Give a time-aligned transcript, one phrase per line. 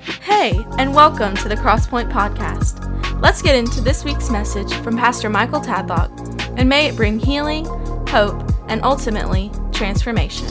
[0.00, 3.20] Hey, and welcome to the Crosspoint Podcast.
[3.20, 7.66] Let's get into this week's message from Pastor Michael Tadlock, and may it bring healing,
[8.08, 10.48] hope, and ultimately transformation.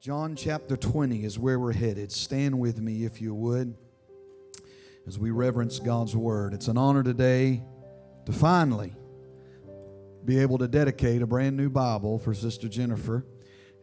[0.00, 2.12] John chapter 20 is where we're headed.
[2.12, 3.74] Stand with me if you would
[5.08, 6.54] as we reverence God's word.
[6.54, 7.64] It's an honor today
[8.26, 8.94] to finally
[10.24, 13.26] be able to dedicate a brand new Bible for Sister Jennifer.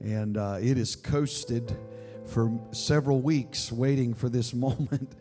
[0.01, 1.75] And uh, it is coasted
[2.25, 5.15] for several weeks waiting for this moment.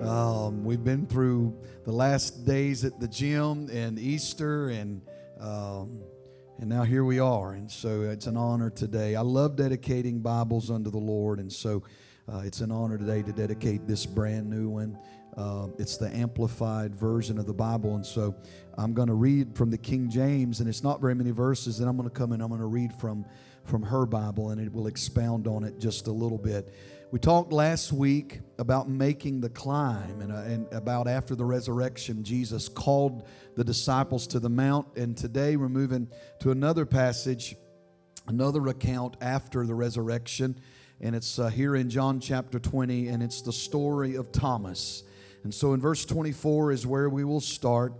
[0.00, 5.02] Um, we've been through the last days at the gym and Easter and
[5.40, 6.00] um,
[6.60, 7.54] and now here we are.
[7.54, 9.16] And so it's an honor today.
[9.16, 11.82] I love dedicating Bibles unto the Lord, and so
[12.30, 14.98] uh, it's an honor today to dedicate this brand new one.
[15.38, 18.34] Uh, it's the amplified version of the Bible, and so
[18.76, 21.80] I'm going to read from the King James, and it's not very many verses.
[21.80, 23.24] And I'm going to come and I'm going to read from
[23.70, 26.74] from her Bible, and it will expound on it just a little bit.
[27.12, 32.24] We talked last week about making the climb and, uh, and, about after the resurrection,
[32.24, 34.88] Jesus called the disciples to the mount.
[34.96, 36.08] And today we're moving
[36.40, 37.54] to another passage,
[38.26, 40.60] another account after the resurrection.
[41.00, 45.04] And it's uh, here in John chapter 20, and it's the story of Thomas.
[45.44, 47.92] And so in verse 24 is where we will start.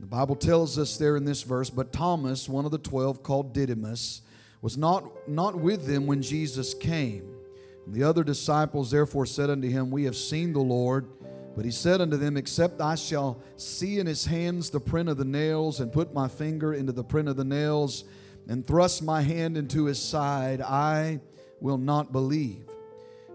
[0.00, 3.52] The Bible tells us there in this verse, but Thomas, one of the twelve called
[3.52, 4.22] Didymus,
[4.60, 7.34] was not, not with them when Jesus came.
[7.86, 11.06] And the other disciples therefore said unto him, We have seen the Lord.
[11.56, 15.16] But he said unto them, Except I shall see in his hands the print of
[15.16, 18.04] the nails, and put my finger into the print of the nails,
[18.48, 21.20] and thrust my hand into his side, I
[21.60, 22.68] will not believe.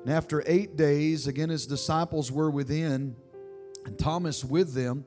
[0.03, 3.15] And after eight days, again his disciples were within,
[3.85, 5.05] and Thomas with them.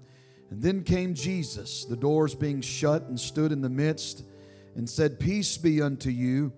[0.51, 4.25] And then came Jesus, the doors being shut, and stood in the midst
[4.77, 6.53] and said, Peace be unto you.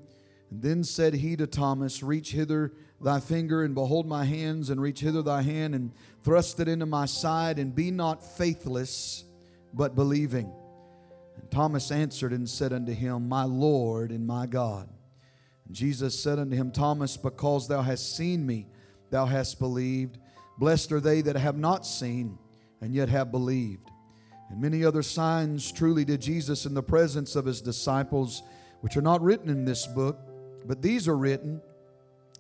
[0.50, 4.80] And then said he to Thomas, Reach hither thy finger, and behold my hands, and
[4.80, 5.92] reach hither thy hand, and
[6.24, 9.24] thrust it into my side, and be not faithless,
[9.73, 10.52] but believing.
[11.36, 14.89] And Thomas answered and said unto him, My Lord and my God.
[15.67, 18.67] And Jesus said unto him, Thomas, because thou hast seen me,
[19.11, 20.18] thou hast believed.
[20.58, 22.39] Blessed are they that have not seen,
[22.80, 23.90] and yet have believed.
[24.51, 28.42] And many other signs truly did Jesus in the presence of his disciples,
[28.81, 30.19] which are not written in this book,
[30.67, 31.61] but these are written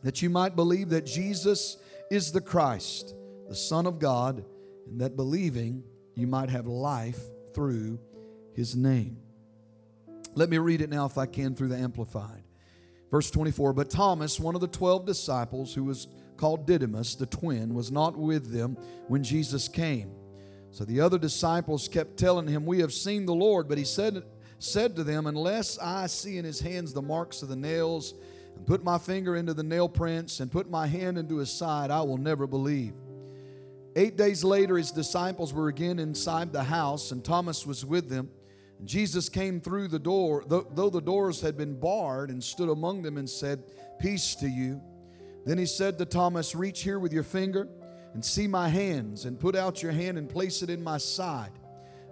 [0.02, 1.76] that you might believe that Jesus
[2.10, 3.14] is the Christ,
[3.48, 4.44] the Son of God,
[4.86, 5.82] and that believing
[6.14, 7.20] you might have life
[7.54, 7.98] through
[8.54, 9.18] his name.
[10.34, 12.44] Let me read it now, if I can, through the Amplified.
[13.10, 17.74] Verse 24 But Thomas, one of the twelve disciples, who was called Didymus, the twin,
[17.74, 18.76] was not with them
[19.08, 20.12] when Jesus came.
[20.78, 23.66] So the other disciples kept telling him, We have seen the Lord.
[23.68, 24.22] But he said,
[24.60, 28.14] said to them, Unless I see in his hands the marks of the nails,
[28.54, 31.90] and put my finger into the nail prints, and put my hand into his side,
[31.90, 32.92] I will never believe.
[33.96, 38.30] Eight days later, his disciples were again inside the house, and Thomas was with them.
[38.84, 43.16] Jesus came through the door, though the doors had been barred, and stood among them
[43.16, 43.64] and said,
[43.98, 44.80] Peace to you.
[45.44, 47.68] Then he said to Thomas, Reach here with your finger
[48.14, 51.52] and see my hands, and put out your hand and place it in my side.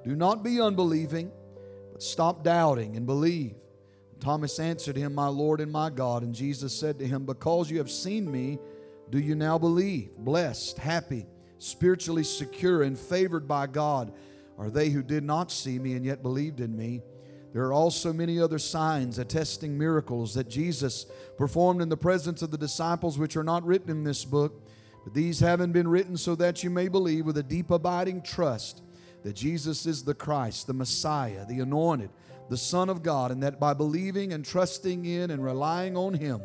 [0.04, 1.32] Do not be unbelieving,
[1.92, 3.54] but stop doubting and believe.
[4.20, 6.22] Thomas answered him, My Lord and my God.
[6.22, 8.58] And Jesus said to him, Because you have seen me,
[9.10, 10.16] do you now believe?
[10.16, 11.26] Blessed, happy,
[11.58, 14.12] spiritually secure, and favored by God
[14.58, 17.02] are they who did not see me and yet believed in me.
[17.52, 21.06] There are also many other signs attesting miracles that Jesus
[21.38, 24.65] performed in the presence of the disciples, which are not written in this book.
[25.06, 28.82] But these haven't been written so that you may believe with a deep abiding trust
[29.22, 32.10] that Jesus is the Christ, the Messiah, the anointed,
[32.50, 36.40] the Son of God, and that by believing and trusting in and relying on Him,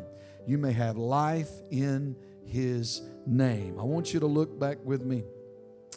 [0.46, 2.14] you may have life in
[2.46, 3.80] His name.
[3.80, 5.24] I want you to look back with me,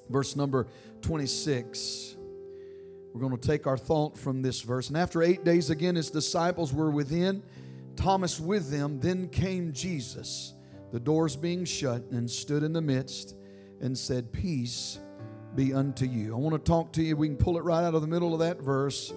[0.10, 0.66] verse number
[1.04, 2.16] 26.
[3.14, 4.88] We're going to take our thought from this verse.
[4.88, 7.44] And after eight days again, his disciples were within,
[7.96, 9.00] Thomas with them.
[9.02, 10.55] Then came Jesus
[10.96, 13.36] the doors being shut, and stood in the midst
[13.82, 14.98] and said, Peace
[15.54, 16.34] be unto you.
[16.34, 17.18] I want to talk to you.
[17.18, 19.12] We can pull it right out of the middle of that verse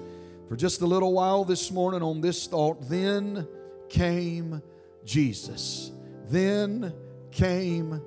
[0.48, 2.88] for just a little while this morning on this thought.
[2.88, 3.46] Then
[3.88, 4.60] came
[5.04, 5.92] Jesus.
[6.26, 6.92] Then
[7.30, 8.02] came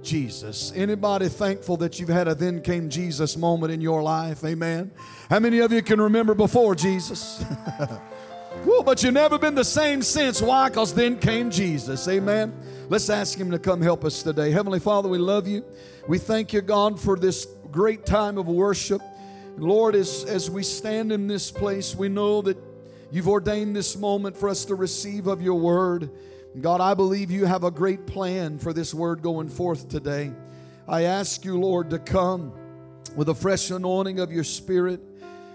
[0.00, 0.72] Jesus.
[0.76, 4.44] Anybody thankful that you've had a then came Jesus moment in your life?
[4.44, 4.92] Amen.
[5.28, 7.44] How many of you can remember before Jesus?
[8.64, 10.42] Woo, but you've never been the same since.
[10.42, 10.68] Why?
[10.68, 12.06] Because then came Jesus.
[12.08, 12.52] Amen.
[12.88, 14.50] Let's ask Him to come help us today.
[14.50, 15.64] Heavenly Father, we love you.
[16.08, 19.00] We thank you, God, for this great time of worship.
[19.56, 22.56] Lord, as, as we stand in this place, we know that
[23.10, 26.10] you've ordained this moment for us to receive of your word.
[26.60, 30.32] God, I believe you have a great plan for this word going forth today.
[30.86, 32.52] I ask you, Lord, to come
[33.14, 35.00] with a fresh anointing of your spirit.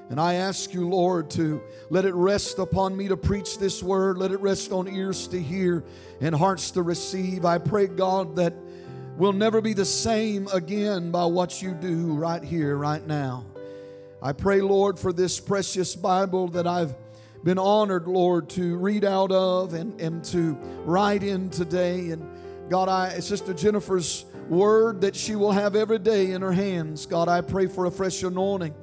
[0.09, 4.17] And I ask you, Lord, to let it rest upon me to preach this word.
[4.17, 5.83] Let it rest on ears to hear
[6.21, 7.45] and hearts to receive.
[7.45, 8.53] I pray, God, that
[9.17, 13.45] we'll never be the same again by what you do right here, right now.
[14.21, 16.95] I pray, Lord, for this precious Bible that I've
[17.43, 20.53] been honored, Lord, to read out of and, and to
[20.85, 22.11] write in today.
[22.11, 22.25] And
[22.69, 27.05] God, I, Sister Jennifer's word that she will have every day in her hands.
[27.05, 28.73] God, I pray for a fresh anointing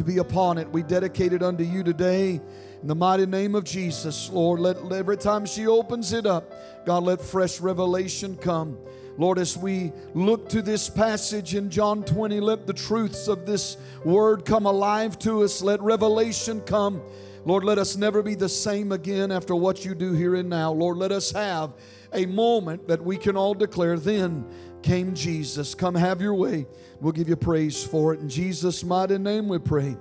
[0.00, 0.66] to be upon it.
[0.70, 2.40] We dedicate it unto you today.
[2.80, 6.54] In the mighty name of Jesus, Lord, let every time she opens it up,
[6.86, 8.78] God, let fresh revelation come.
[9.18, 13.76] Lord, as we look to this passage in John 20, let the truths of this
[14.02, 15.60] word come alive to us.
[15.60, 17.02] Let revelation come.
[17.44, 20.72] Lord, let us never be the same again after what you do here and now.
[20.72, 21.74] Lord, let us have
[22.14, 24.46] a moment that we can all declare, then
[24.82, 25.74] came Jesus.
[25.74, 26.66] Come have your way.
[27.00, 28.20] We'll give you praise for it.
[28.20, 29.96] In Jesus' mighty name we pray.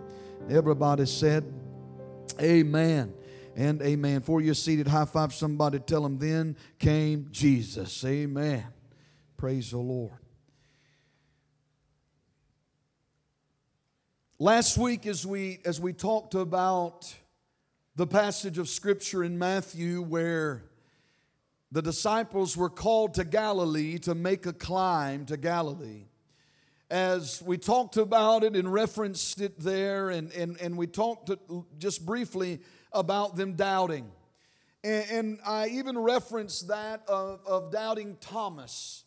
[0.50, 1.44] Everybody said,
[2.42, 3.14] Amen
[3.56, 4.22] and amen.
[4.22, 8.04] For you seated, high five somebody, tell them, then came Jesus.
[8.06, 8.66] Amen.
[9.38, 10.14] Praise the Lord.
[14.38, 17.14] Last week, as we as we talked about
[17.98, 20.64] the passage of scripture in Matthew where
[21.72, 26.06] the disciples were called to Galilee to make a climb to Galilee.
[26.90, 31.30] As we talked about it and referenced it there, and, and, and we talked
[31.78, 32.62] just briefly
[32.92, 34.12] about them doubting.
[34.84, 39.04] And, and I even referenced that of, of doubting Thomas.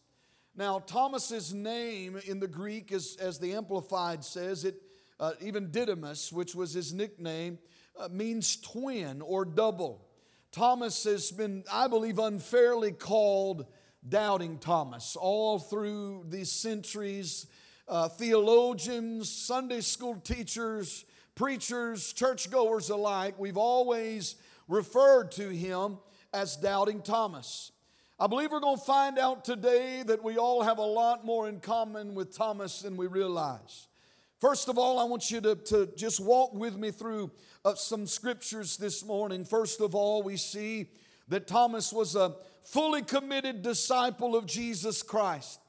[0.54, 4.76] Now, Thomas's name in the Greek, is, as the Amplified says, it
[5.22, 7.58] uh, even Didymus, which was his nickname,
[7.96, 10.04] uh, means twin or double.
[10.52, 13.64] Thomas has been, I believe, unfairly called
[14.06, 17.46] Doubting Thomas all through these centuries.
[17.88, 24.36] Uh, theologians, Sunday school teachers, preachers, churchgoers alike, we've always
[24.68, 25.96] referred to him
[26.34, 27.72] as Doubting Thomas.
[28.20, 31.48] I believe we're going to find out today that we all have a lot more
[31.48, 33.86] in common with Thomas than we realize.
[34.42, 37.30] First of all, I want you to, to just walk with me through
[37.64, 39.44] uh, some scriptures this morning.
[39.44, 40.88] First of all, we see
[41.28, 42.34] that Thomas was a
[42.64, 45.60] fully committed disciple of Jesus Christ.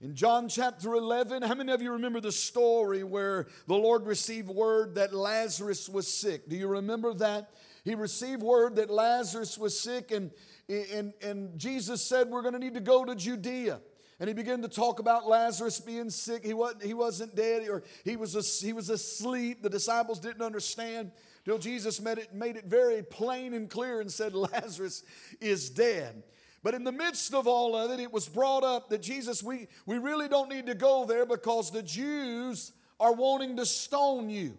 [0.00, 4.48] In John chapter 11, how many of you remember the story where the Lord received
[4.48, 6.48] word that Lazarus was sick?
[6.48, 7.50] Do you remember that?
[7.84, 10.30] He received word that Lazarus was sick, and,
[10.68, 13.80] and, and Jesus said, We're going to need to go to Judea
[14.20, 16.44] and he began to talk about Lazarus being sick.
[16.44, 19.62] He wasn't, he wasn't dead or he was, a, he was asleep.
[19.62, 21.10] The disciples didn't understand
[21.46, 25.04] till Jesus made it, made it very plain and clear and said, Lazarus
[25.40, 26.22] is dead.
[26.62, 29.68] But in the midst of all of it, it was brought up that Jesus, we,
[29.86, 34.58] we really don't need to go there because the Jews are wanting to stone you.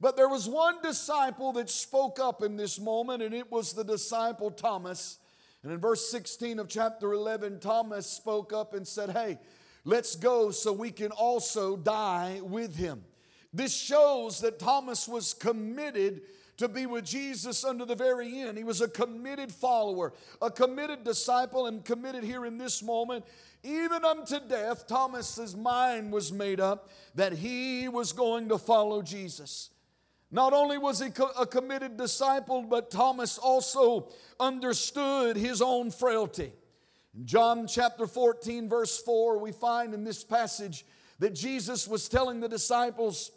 [0.00, 3.84] But there was one disciple that spoke up in this moment, and it was the
[3.84, 5.18] disciple Thomas.
[5.62, 9.38] And in verse 16 of chapter 11, Thomas spoke up and said, Hey,
[9.84, 13.04] let's go so we can also die with him.
[13.52, 16.22] This shows that Thomas was committed
[16.56, 18.56] to be with Jesus under the very end.
[18.56, 23.24] He was a committed follower, a committed disciple, and committed here in this moment.
[23.62, 29.70] Even unto death, Thomas's mind was made up that he was going to follow Jesus.
[30.34, 34.08] Not only was he a committed disciple, but Thomas also
[34.40, 36.54] understood his own frailty.
[37.14, 40.86] In John chapter 14, verse 4, we find in this passage
[41.18, 43.30] that Jesus was telling the disciples,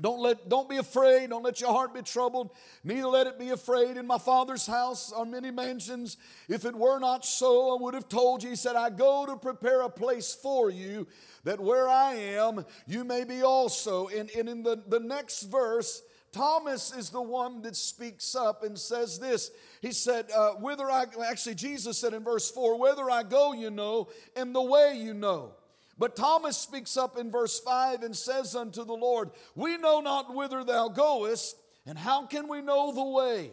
[0.00, 2.50] don't let don't be afraid, don't let your heart be troubled,
[2.82, 3.96] neither let it be afraid.
[3.96, 6.16] In my father's house are many mansions.
[6.48, 8.50] If it were not so, I would have told you.
[8.50, 11.06] He said, I go to prepare a place for you,
[11.44, 14.08] that where I am, you may be also.
[14.08, 18.78] And, and in the, the next verse, Thomas is the one that speaks up and
[18.78, 19.50] says this.
[19.82, 23.70] He said, uh, Whither I, actually, Jesus said in verse 4, Whither I go, you
[23.70, 25.52] know, and the way you know.
[25.98, 30.34] But Thomas speaks up in verse 5 and says unto the Lord, We know not
[30.34, 33.50] whither thou goest, and how can we know the way?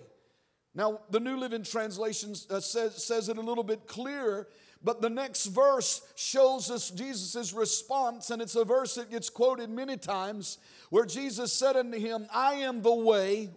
[0.74, 4.48] Now, the New Living Translation uh, says, says it a little bit clearer,
[4.82, 9.70] but the next verse shows us Jesus' response, and it's a verse that gets quoted
[9.70, 10.60] many times
[10.90, 13.50] where Jesus said unto him, I am the way.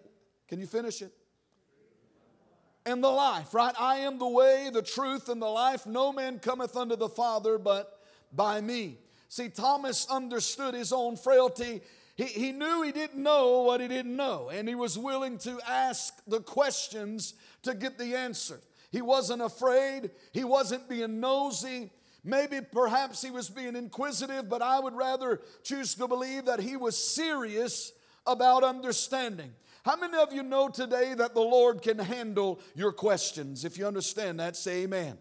[0.49, 1.12] Can you finish it?
[2.85, 3.75] And the life, right?
[3.79, 5.87] I am the way, the truth, and the life.
[5.87, 8.01] No man cometh unto the Father but
[8.33, 8.99] by me.
[9.29, 11.81] See, Thomas understood his own frailty.
[12.17, 15.59] He, he knew he didn't know what he didn't know, and he was willing to
[15.67, 18.61] ask the questions to get the answer.
[18.91, 20.11] He wasn't afraid.
[20.33, 21.91] He wasn't being nosy.
[22.25, 26.76] Maybe perhaps he was being inquisitive, but I would rather choose to believe that he
[26.76, 27.93] was serious
[28.26, 29.52] about understanding.
[29.85, 33.64] How many of you know today that the Lord can handle your questions?
[33.64, 35.19] If you understand that, say amen.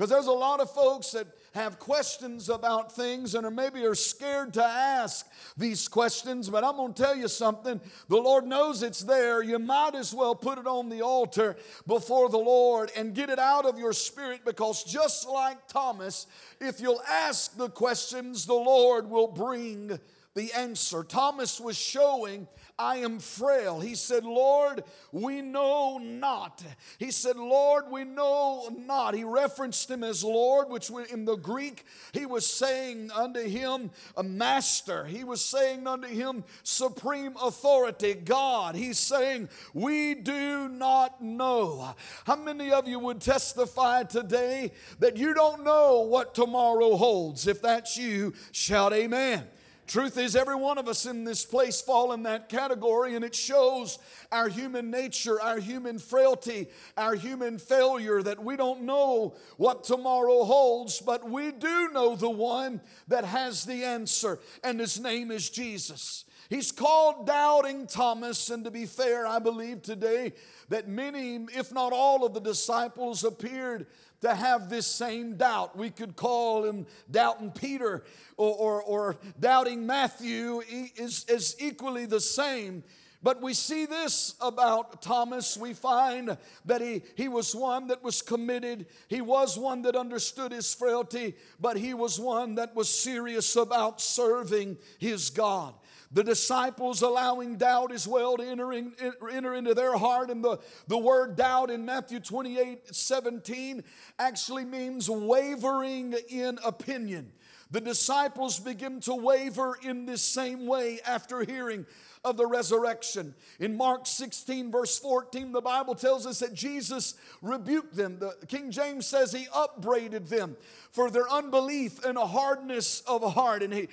[0.00, 3.94] Because there's a lot of folks that have questions about things and are maybe are
[3.94, 5.28] scared to ask
[5.58, 7.78] these questions, but I'm going to tell you something.
[8.08, 9.42] The Lord knows it's there.
[9.42, 11.54] You might as well put it on the altar
[11.86, 16.26] before the Lord and get it out of your spirit because just like Thomas,
[16.62, 20.00] if you'll ask the questions, the Lord will bring
[20.34, 21.04] the answer.
[21.04, 22.48] Thomas was showing
[22.80, 23.78] I am frail.
[23.78, 26.64] He said, Lord, we know not.
[26.98, 29.14] He said, Lord, we know not.
[29.14, 34.22] He referenced him as Lord, which in the Greek, he was saying unto him a
[34.22, 35.04] master.
[35.04, 38.74] He was saying unto him supreme authority, God.
[38.74, 41.94] He's saying, We do not know.
[42.24, 47.46] How many of you would testify today that you don't know what tomorrow holds?
[47.46, 49.44] If that's you, shout amen.
[49.90, 53.34] Truth is, every one of us in this place fall in that category, and it
[53.34, 53.98] shows
[54.30, 60.44] our human nature, our human frailty, our human failure that we don't know what tomorrow
[60.44, 65.50] holds, but we do know the one that has the answer, and his name is
[65.50, 66.24] Jesus.
[66.48, 70.34] He's called Doubting Thomas, and to be fair, I believe today
[70.68, 73.88] that many, if not all, of the disciples appeared
[74.20, 75.76] to have this same doubt.
[75.76, 78.04] We could call him doubting Peter
[78.36, 80.62] or, or, or doubting Matthew
[80.96, 82.82] is, is equally the same.
[83.22, 85.56] But we see this about Thomas.
[85.56, 88.86] We find that he, he was one that was committed.
[89.08, 94.00] He was one that understood his frailty, but he was one that was serious about
[94.00, 95.74] serving his God
[96.12, 98.92] the disciples allowing doubt as well to enter, in,
[99.30, 100.30] enter into their heart.
[100.30, 100.58] And the,
[100.88, 103.84] the word doubt in Matthew 28 17
[104.18, 107.32] actually means wavering in opinion.
[107.70, 111.86] The disciples begin to waver in this same way after hearing
[112.24, 113.34] of the resurrection.
[113.58, 118.18] In Mark 16, verse 14, the Bible tells us that Jesus rebuked them.
[118.18, 120.56] The King James says he upbraided them
[120.92, 123.62] for their unbelief and a hardness of heart.
[123.62, 123.88] And he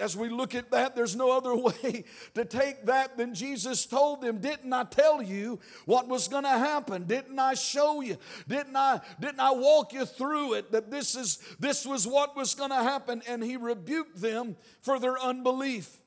[0.00, 4.22] as we look at that, there's no other way to take that than Jesus told
[4.22, 7.04] them, Didn't I tell you what was going to happen?
[7.04, 8.16] Didn't I show you?
[8.46, 12.54] Didn't I, didn't I walk you through it that this, is, this was what was
[12.54, 13.22] going to happen?
[13.28, 15.98] And he rebuked them for their unbelief.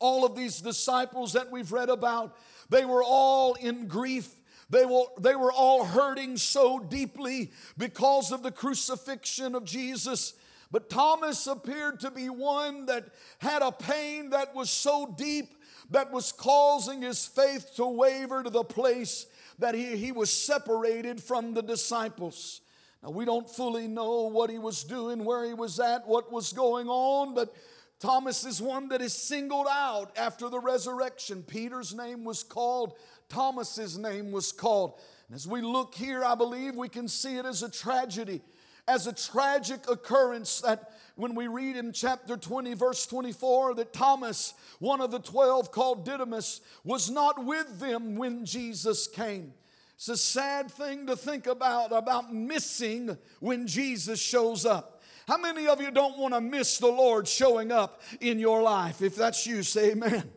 [0.00, 2.36] All of these disciples that we've read about,
[2.68, 4.28] they were all in grief.
[4.68, 10.34] They were, they were all hurting so deeply because of the crucifixion of Jesus.
[10.70, 13.06] But Thomas appeared to be one that
[13.38, 15.54] had a pain that was so deep
[15.90, 19.26] that was causing his faith to waver to the place
[19.58, 22.60] that he, he was separated from the disciples.
[23.02, 26.52] Now, we don't fully know what he was doing, where he was at, what was
[26.52, 27.54] going on, but
[27.98, 31.42] Thomas is one that is singled out after the resurrection.
[31.42, 32.98] Peter's name was called,
[33.28, 35.00] Thomas's name was called.
[35.28, 38.42] And as we look here, I believe we can see it as a tragedy
[38.88, 44.54] as a tragic occurrence that when we read in chapter 20, verse 24, that Thomas,
[44.78, 49.54] one of the twelve called Didymus, was not with them when Jesus came.
[49.94, 54.95] It's a sad thing to think about, about missing when Jesus shows up.
[55.26, 59.02] How many of you don't want to miss the Lord showing up in your life?
[59.02, 60.30] If that's you, say amen.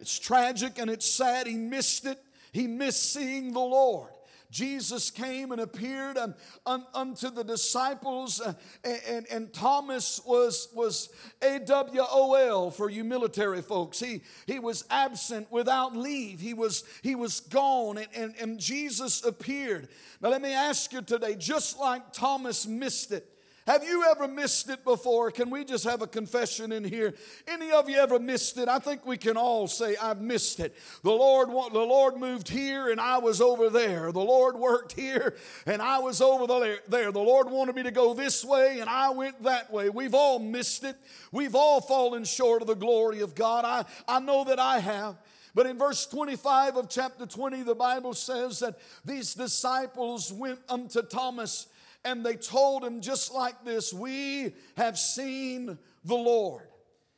[0.00, 1.46] It's tragic and it's sad.
[1.46, 2.18] He missed it.
[2.52, 4.08] He missed seeing the Lord.
[4.50, 6.18] Jesus came and appeared
[6.66, 11.08] un, unto the disciples, uh, and, and, Thomas was, was
[11.40, 14.00] AWOL for you military folks.
[14.00, 19.24] He, he was absent without leave, he was, he was gone, and, and, and Jesus
[19.24, 19.88] appeared.
[20.20, 23.28] Now, let me ask you today just like Thomas missed it,
[23.70, 25.30] have you ever missed it before?
[25.30, 27.14] Can we just have a confession in here?
[27.46, 28.68] Any of you ever missed it?
[28.68, 30.76] I think we can all say, I've missed it.
[31.04, 34.10] The Lord, the Lord moved here and I was over there.
[34.10, 35.36] The Lord worked here
[35.66, 36.48] and I was over
[36.88, 37.12] there.
[37.12, 39.88] The Lord wanted me to go this way and I went that way.
[39.88, 40.96] We've all missed it.
[41.30, 43.64] We've all fallen short of the glory of God.
[43.64, 45.16] I, I know that I have.
[45.54, 51.02] But in verse 25 of chapter 20, the Bible says that these disciples went unto
[51.02, 51.68] Thomas
[52.04, 56.66] and they told him just like this We have seen the Lord.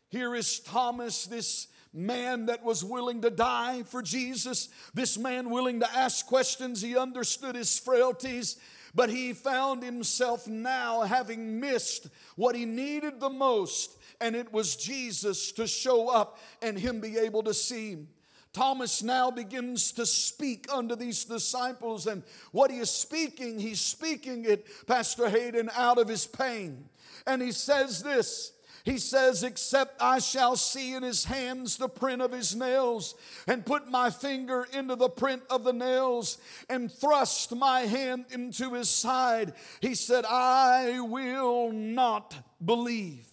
[0.09, 5.81] Here is Thomas, this man that was willing to die for Jesus, this man willing
[5.81, 6.83] to ask questions.
[6.83, 8.59] He understood his frailties,
[8.95, 14.77] but he found himself now having missed what he needed the most, and it was
[14.77, 18.09] Jesus to show up and him be able to see him.
[18.52, 24.44] Thomas now begins to speak unto these disciples, and what he is speaking, he's speaking
[24.44, 26.88] it, Pastor Hayden, out of his pain.
[27.26, 28.52] And he says this
[28.85, 33.14] he says, Except I shall see in his hands the print of his nails,
[33.47, 38.75] and put my finger into the print of the nails, and thrust my hand into
[38.75, 43.28] his side, he said, I will not believe.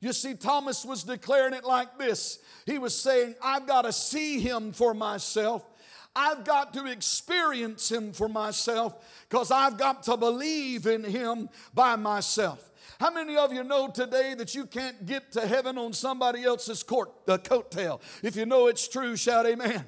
[0.00, 4.40] You see, Thomas was declaring it like this He was saying, I've got to see
[4.40, 5.64] him for myself.
[6.14, 8.94] I've got to experience him for myself
[9.26, 12.70] because I've got to believe in him by myself.
[13.00, 16.82] How many of you know today that you can't get to heaven on somebody else's
[16.82, 18.02] court, uh, coattail?
[18.22, 19.86] If you know it's true, shout amen.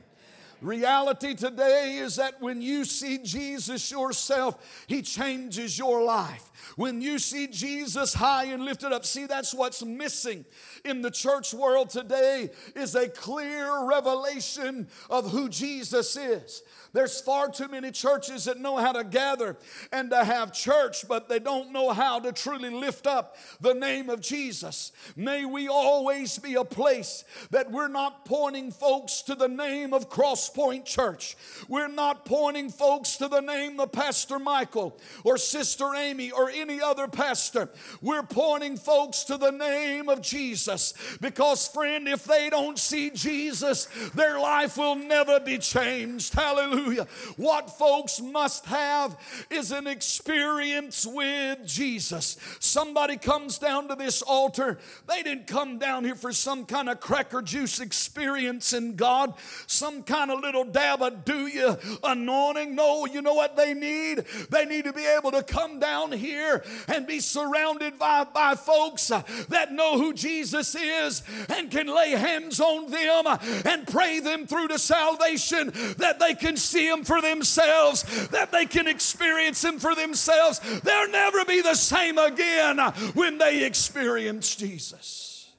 [0.61, 6.51] Reality today is that when you see Jesus yourself, He changes your life.
[6.77, 10.45] When you see Jesus high and lifted up, see, that's what's missing
[10.85, 16.63] in the church world today is a clear revelation of who Jesus is.
[16.93, 19.57] There's far too many churches that know how to gather
[19.93, 24.11] and to have church, but they don't know how to truly lift up the name
[24.11, 24.93] of Jesus.
[25.15, 30.09] May we always be a place that we're not pointing folks to the name of
[30.51, 31.37] Crosspoint Church.
[31.69, 36.81] We're not pointing folks to the name of Pastor Michael or Sister Amy or any
[36.81, 37.69] other pastor.
[38.01, 43.89] We're pointing folks to the name of Jesus because, friend, if they don't see Jesus,
[44.15, 46.35] their life will never be changed.
[46.35, 47.07] Hallelujah.
[47.37, 49.17] What folks must have
[49.51, 52.37] is an experience with Jesus.
[52.59, 54.79] Somebody comes down to this altar,
[55.09, 59.35] they didn't come down here for some kind of cracker juice experience in God,
[59.67, 62.75] some kind of little dab of do you anointing.
[62.75, 64.25] No, you know what they need?
[64.51, 69.09] They need to be able to come down here and be surrounded by, by folks
[69.49, 73.27] that know who Jesus is and can lay hands on them
[73.65, 78.67] and pray them through to salvation that they can see Him for themselves, that they
[78.67, 80.61] can experience Him for themselves.
[80.81, 82.79] They'll never be the same again
[83.15, 85.53] when they experience Jesus.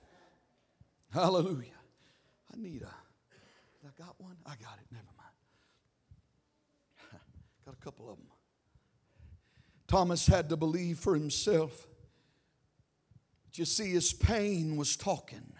[1.11, 1.67] Hallelujah.
[2.53, 4.35] I need a, I got one?
[4.45, 4.87] I got it.
[4.91, 5.35] Never mind.
[7.65, 8.27] Got a couple of them.
[9.91, 11.85] Thomas had to believe for himself.
[13.43, 15.51] But you see, his pain was talking.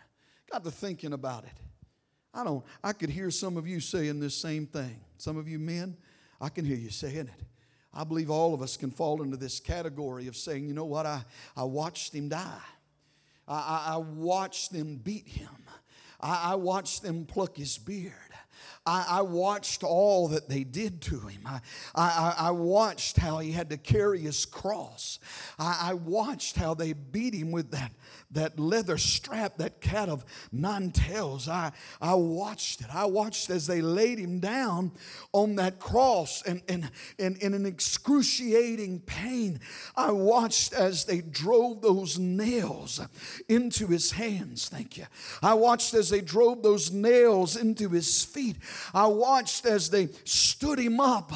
[0.50, 1.60] Got to thinking about it.
[2.34, 5.02] I don't, I could hear some of you saying this same thing.
[5.17, 5.98] Some of you men,
[6.39, 7.46] I can hear you saying it.
[7.94, 11.06] I believe all of us can fall into this category of saying, you know what,
[11.06, 11.26] I,
[11.58, 12.63] I watched him die.
[13.50, 15.50] I, I, I watched them beat him.
[16.22, 18.13] I, I watched them pluck his beard.
[18.86, 21.41] I, I, watched all that they did to him.
[21.46, 21.62] I,
[21.94, 25.20] I, I watched how he had to carry his cross.
[25.60, 27.91] I, I watched how they beat him with that
[28.34, 31.48] that leather strap, that cat of nine tails.
[31.48, 32.88] I, I watched it.
[32.94, 34.91] I watched as they laid him down
[35.34, 39.60] on that cross and in, in, in an excruciating pain.
[39.96, 43.02] I watched as they drove those nails
[43.50, 44.70] into his hands.
[44.70, 45.06] Thank you.
[45.41, 48.58] I watched as they drove those nails into his feet.
[48.94, 51.32] I watched as they stood him up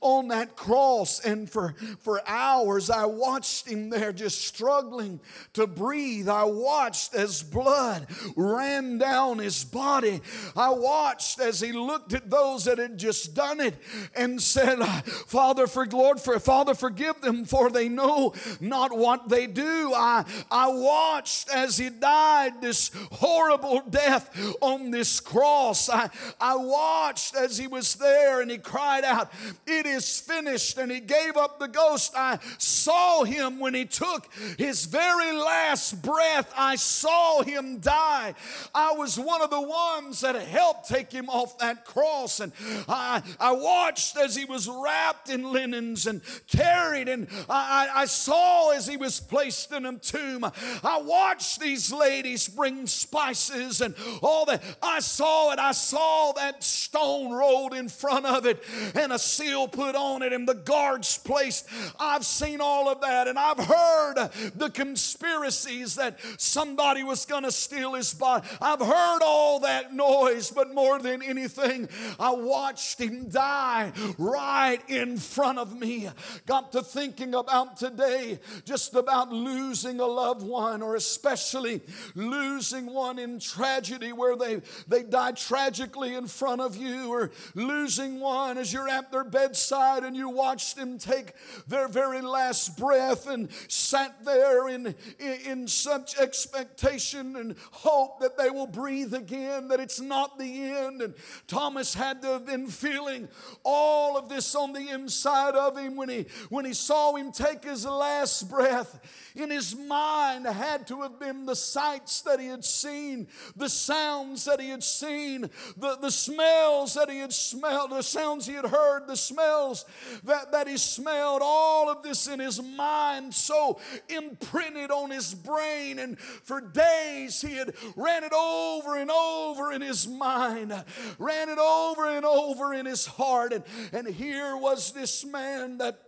[0.00, 1.20] on that cross.
[1.20, 5.20] And for, for hours, I watched him there just struggling
[5.54, 6.28] to breathe.
[6.28, 10.20] I watched as blood ran down his body.
[10.56, 13.74] I watched as he looked at those that had just done it
[14.14, 14.78] and said,
[15.26, 19.92] Father, for Lord, for Father, forgive them, for they know not what they do.
[19.94, 25.88] I, I watched as he died this horrible death on this cross.
[25.88, 29.32] I, I watched as he was there and he cried out,
[29.66, 30.78] It is finished.
[30.78, 32.12] And he gave up the ghost.
[32.16, 34.28] I saw him when he took
[34.58, 38.34] his very last breath I saw him die.
[38.74, 42.40] I was one of the ones that helped take him off that cross.
[42.40, 42.52] And
[42.88, 48.70] I, I watched as he was wrapped in linens and carried, and I, I saw
[48.70, 50.44] as he was placed in a tomb.
[50.44, 54.62] I watched these ladies bring spices and all that.
[54.82, 55.58] I saw it.
[55.58, 58.62] I saw that stone rolled in front of it
[58.94, 61.66] and a seal put on it and the guards placed.
[61.98, 67.52] I've seen all of that and I've heard the conspiracies that somebody was going to
[67.52, 68.46] steal his body.
[68.60, 75.18] I've heard all that noise, but more than anything, I watched him die right in
[75.18, 76.08] front of me.
[76.46, 81.80] Got to thinking about today, just about losing a loved one, or especially
[82.14, 87.30] losing one in tragedy where they, they died tragically in front front of you or
[87.54, 91.32] losing one as you're at their bedside and you watch them take
[91.68, 98.36] their very last breath and sat there in, in, in such expectation and hope that
[98.36, 101.02] they will breathe again, that it's not the end.
[101.02, 101.14] And
[101.46, 103.28] Thomas had to have been feeling
[103.64, 107.64] all of this on the inside of him when he when he saw him take
[107.64, 108.98] his last breath
[109.36, 114.44] in his mind had to have been the sights that he had seen, the sounds
[114.44, 115.42] that he had seen,
[115.76, 116.10] the, the
[116.40, 119.84] smells that he had smelled, the sounds he had heard, the smells
[120.24, 125.98] that, that he smelled, all of this in his mind so imprinted on his brain.
[125.98, 130.72] And for days he had ran it over and over in his mind,
[131.18, 133.52] ran it over and over in his heart.
[133.52, 136.00] And, and here was this man that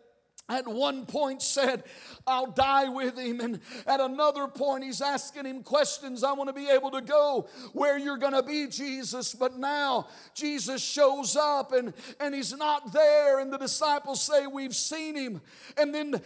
[0.49, 1.85] at one point said,
[2.27, 3.41] I'll die with him.
[3.41, 6.25] And at another point, he's asking him questions.
[6.25, 9.35] I want to be able to go where you're going to be, Jesus.
[9.35, 13.41] But now Jesus shows up and, and he's not there.
[13.41, 15.41] And the disciples say, We've seen him.
[15.77, 16.21] And then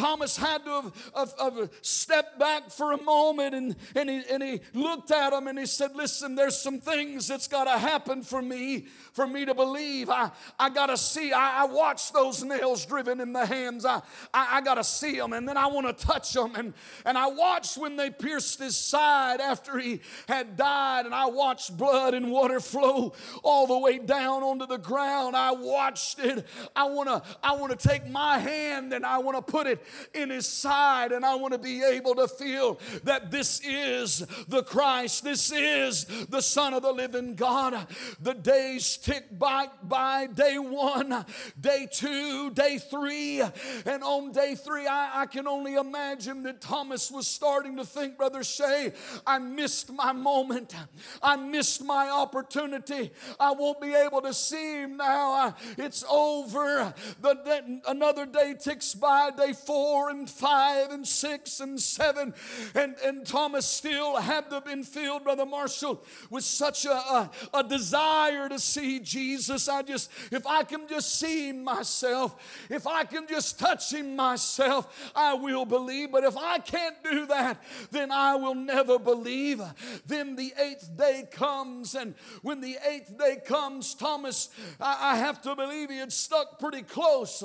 [0.00, 4.42] Thomas had to have, have, have, stepped back for a moment and, and, he, and
[4.42, 8.22] he looked at him and he said, Listen, there's some things that's got to happen
[8.22, 10.08] for me, for me to believe.
[10.08, 11.34] I, I got to see.
[11.34, 13.84] I, I watched those nails driven in the hands.
[13.84, 14.00] I,
[14.32, 16.54] I, I got to see them and then I want to touch them.
[16.54, 16.72] And,
[17.04, 21.76] and I watched when they pierced his side after he had died and I watched
[21.76, 25.36] blood and water flow all the way down onto the ground.
[25.36, 26.46] I watched it.
[26.74, 29.84] I want to I want to take my hand and I want to put it
[30.14, 34.62] in his side, and I want to be able to feel that this is the
[34.62, 37.86] Christ, this is the Son of the living God.
[38.20, 41.24] The days tick by, by day one,
[41.60, 43.40] day two, day three,
[43.86, 48.16] and on day three, I, I can only imagine that Thomas was starting to think,
[48.16, 48.92] Brother Shay,
[49.26, 50.74] I missed my moment,
[51.22, 56.94] I missed my opportunity, I won't be able to see him now, I, it's over.
[57.20, 62.34] The, the, another day ticks by, day four four and five and six and seven.
[62.74, 67.64] And, and Thomas still had to been filled, Brother Marshall, with such a, a, a
[67.64, 69.70] desire to see Jesus.
[69.70, 72.36] I just, if I can just see myself,
[72.68, 76.12] if I can just touch him myself, I will believe.
[76.12, 79.62] But if I can't do that, then I will never believe.
[80.06, 85.40] Then the eighth day comes, and when the eighth day comes, Thomas, I, I have
[85.42, 87.42] to believe he had stuck pretty close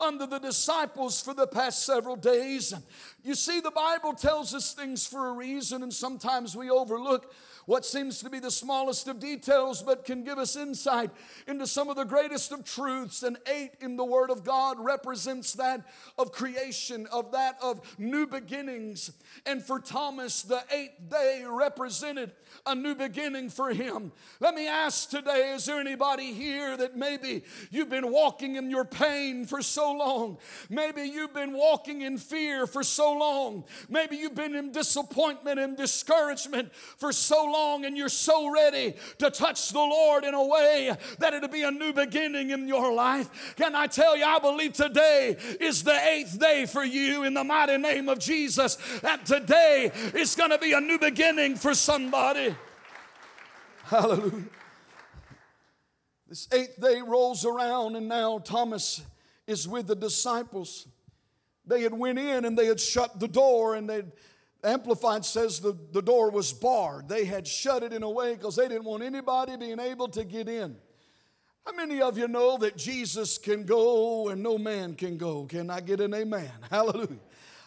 [0.00, 2.74] under the disciples for the past past several days.
[3.22, 7.32] You see, the Bible tells us things for a reason, and sometimes we overlook
[7.66, 11.10] what seems to be the smallest of details, but can give us insight
[11.46, 13.22] into some of the greatest of truths.
[13.22, 15.86] And eight in the Word of God represents that
[16.18, 19.12] of creation, of that of new beginnings.
[19.46, 22.32] And for Thomas, the eighth day represented
[22.66, 24.12] a new beginning for him.
[24.40, 28.84] Let me ask today is there anybody here that maybe you've been walking in your
[28.84, 30.38] pain for so long?
[30.70, 33.64] Maybe you've been walking in fear for so long.
[33.88, 39.30] Maybe you've been in disappointment and discouragement for so long, and you're so ready to
[39.30, 43.54] touch the Lord in a way that it'll be a new beginning in your life.
[43.56, 47.44] Can I tell you, I believe today is the eighth day for you in the
[47.44, 48.76] mighty name of Jesus.
[49.02, 52.54] That today is going to be a new beginning for somebody.
[53.84, 54.44] Hallelujah.
[56.28, 59.02] This eighth day rolls around, and now Thomas
[59.46, 60.88] is with the disciples.
[61.66, 64.02] They had went in and they had shut the door, and they
[64.64, 67.08] Amplified says the, the door was barred.
[67.08, 70.24] They had shut it in a way because they didn't want anybody being able to
[70.24, 70.76] get in.
[71.66, 75.44] How many of you know that Jesus can go and no man can go?
[75.46, 76.50] Can I get an amen?
[76.70, 77.20] Hallelujah.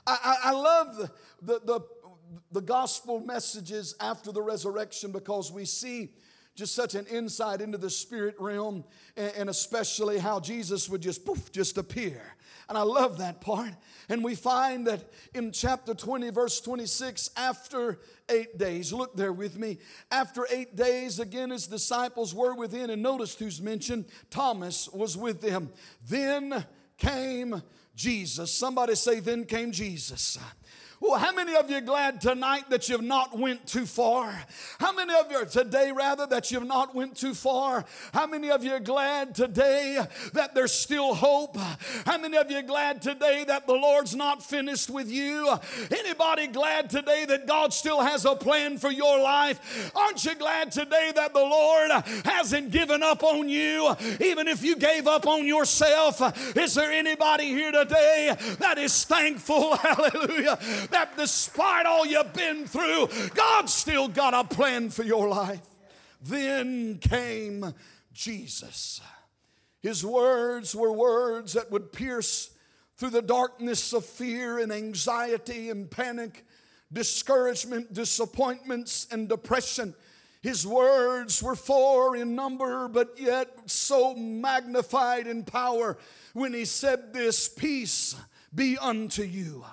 [0.05, 1.81] I, I, I love the, the, the
[2.51, 6.09] the gospel messages after the resurrection because we see
[6.57, 8.83] just such an insight into the spirit realm
[9.15, 12.19] and, especially how Jesus would just poof, just appear.
[12.67, 13.69] And I love that part.
[14.09, 15.01] And we find that
[15.35, 19.77] in chapter 20, verse 26, after eight days, look there with me.
[20.09, 25.39] After eight days, again, his disciples were within, and notice who's mentioned Thomas was with
[25.39, 25.69] them.
[26.09, 26.65] Then
[26.97, 27.61] came
[27.95, 28.51] Jesus.
[28.51, 30.39] Somebody say, Then came Jesus.
[30.99, 34.33] Well, how many of you are glad tonight that you've not went too far?
[34.79, 37.85] How many of you are today rather that you've not went too far?
[38.13, 41.55] How many of you are glad today that there's still hope?
[42.03, 45.55] How many of you are glad today that the Lord's not finished with you?
[45.91, 49.91] Anybody glad today that God still has a plan for your life?
[49.95, 51.91] Aren't you glad today that the Lord
[52.25, 56.57] hasn't given up on you even if you gave up on yourself?
[56.57, 59.75] Is there anybody here today that is thankful?
[59.87, 60.57] Hallelujah
[60.91, 65.61] that despite all you've been through, God's still got a plan for your life.
[66.21, 67.73] then came
[68.13, 69.01] Jesus.
[69.81, 72.49] His words were words that would pierce
[72.97, 76.45] through the darkness of fear and anxiety and panic,
[76.91, 79.93] discouragement, disappointments, and depression.
[80.41, 85.97] His words were four in number, but yet so magnified in power
[86.33, 88.15] when he said this Peace
[88.53, 89.63] be unto you.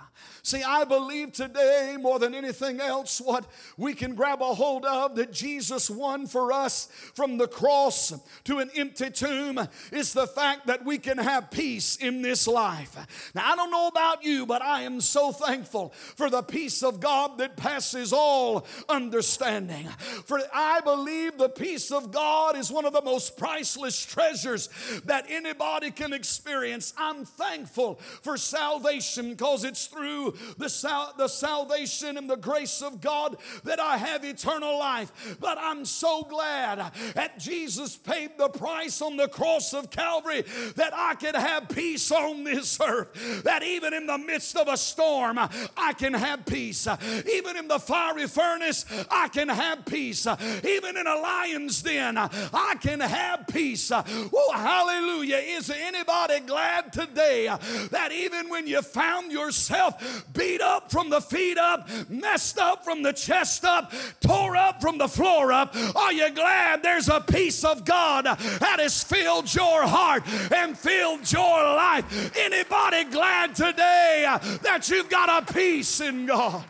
[0.44, 3.46] See, I believe today more than anything else what
[3.78, 8.12] we can grab a hold of that Jesus won for us from the cross
[8.44, 9.58] to an empty tomb
[9.90, 12.94] is the fact that we can have peace in this life.
[13.34, 17.00] Now, I don't know about you, but I am so thankful for the peace of
[17.00, 19.88] God that passes all understanding.
[20.26, 24.68] For I believe the peace of God is one of the most priceless treasures
[25.06, 26.92] that anybody can experience.
[26.98, 33.00] I'm thankful for salvation because it's through the, sal- the salvation and the grace of
[33.00, 35.36] God that I have eternal life.
[35.40, 40.44] But I'm so glad that Jesus paid the price on the cross of Calvary
[40.76, 43.42] that I could have peace on this earth.
[43.44, 46.86] That even in the midst of a storm, I can have peace.
[47.32, 50.26] Even in the fiery furnace, I can have peace.
[50.26, 53.90] Even in a lion's den, I can have peace.
[53.92, 55.36] Oh, hallelujah.
[55.36, 57.46] Is anybody glad today
[57.90, 63.02] that even when you found yourself beat up from the feet up, messed up from
[63.02, 65.74] the chest up, tore up from the floor up.
[65.96, 71.30] Are you glad there's a peace of God that has filled your heart and filled
[71.30, 72.36] your life?
[72.36, 76.64] Anybody glad today that you've got a peace in God?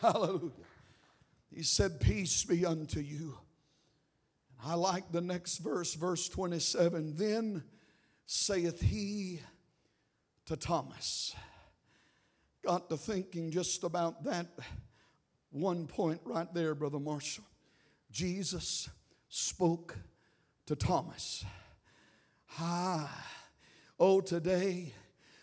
[0.00, 0.50] Hallelujah.
[1.54, 3.38] He said, Peace be unto you.
[4.64, 7.14] I like the next verse, verse 27.
[7.16, 7.62] Then
[8.26, 9.40] saith he
[10.46, 11.34] to Thomas,
[12.66, 14.48] got to thinking just about that
[15.52, 17.44] one point right there, Brother Marshall.
[18.10, 18.88] Jesus
[19.28, 19.96] spoke
[20.66, 21.44] to Thomas.
[22.58, 23.08] Ah,
[24.00, 24.92] oh, today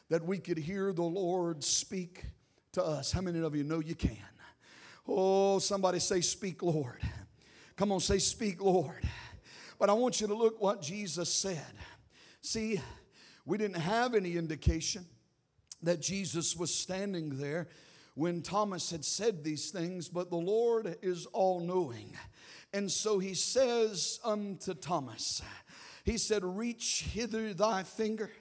[0.10, 2.26] that we could hear the Lord speak
[2.74, 3.14] to us.
[3.14, 4.18] How many of you know you can?
[5.08, 7.02] Oh, somebody say, Speak, Lord.
[7.78, 9.02] Come on, say, Speak, Lord.
[9.80, 11.74] But I want you to look what Jesus said.
[12.42, 12.82] See,
[13.46, 15.06] we didn't have any indication
[15.84, 17.67] that Jesus was standing there
[18.15, 22.15] when Thomas had said these things, but the Lord is all knowing.
[22.74, 25.41] And so he says unto Thomas,
[26.04, 28.32] He said, Reach hither thy finger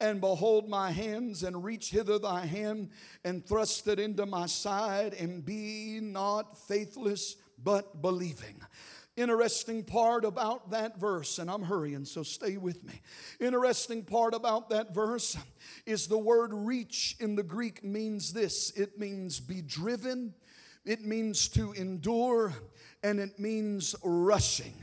[0.00, 2.90] and behold my hands, and reach hither thy hand
[3.24, 8.60] and thrust it into my side, and be not faithless, but believing.
[9.18, 12.92] Interesting part about that verse, and I'm hurrying, so stay with me.
[13.40, 15.36] Interesting part about that verse
[15.86, 18.70] is the word reach in the Greek means this.
[18.76, 20.34] It means be driven,
[20.84, 22.54] it means to endure,
[23.02, 24.74] and it means rushing.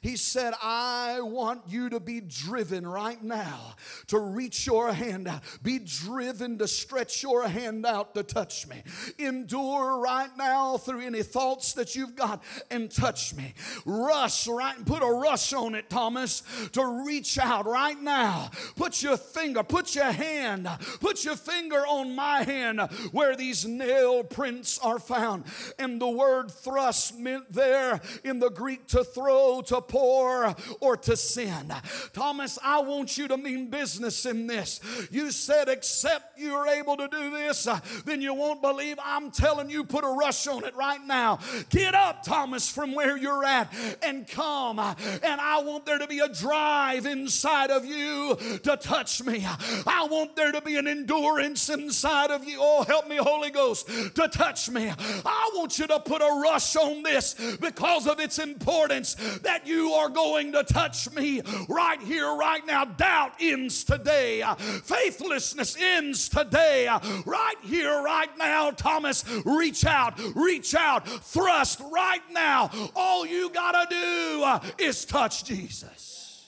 [0.00, 3.74] He said, I want you to be driven right now
[4.08, 8.82] to reach your hand out, be driven to stretch your hand out to touch me.
[9.18, 13.54] Endure right now through any thoughts that you've got and touch me.
[13.84, 18.50] Rush right and put a rush on it, Thomas, to reach out right now.
[18.74, 20.68] Put your finger, put your hand,
[21.00, 22.80] put your finger on my hand
[23.12, 25.44] where these nail prints are found.
[25.78, 31.16] And the word thrust meant there in the Greek to throw, to pour, or to
[31.16, 31.72] sin.
[32.14, 34.80] Thomas, I want you to mean business in this.
[35.10, 38.96] You said, except you're able to do this, uh, then you won't believe.
[39.04, 41.38] I'm telling you, put a rush on it right now.
[41.68, 44.78] Get up, Thomas, from where you're at and come.
[44.78, 49.44] And I want there to be a drive inside of you to touch me.
[49.86, 52.58] I want there to be an endurance inside of you.
[52.58, 54.90] Oh, help me, Holy Ghost, to touch me.
[54.90, 59.92] I want you to put a rush on this because of its importance that you
[59.92, 62.84] are going to touch me right here, right now.
[62.84, 64.42] Doubt ends today,
[64.84, 66.88] faithlessness ends today,
[67.24, 68.70] right here, right now.
[68.70, 72.70] Thomas, reach out, reach out, thrust right now.
[72.94, 76.46] All you got to do uh, is touch Jesus.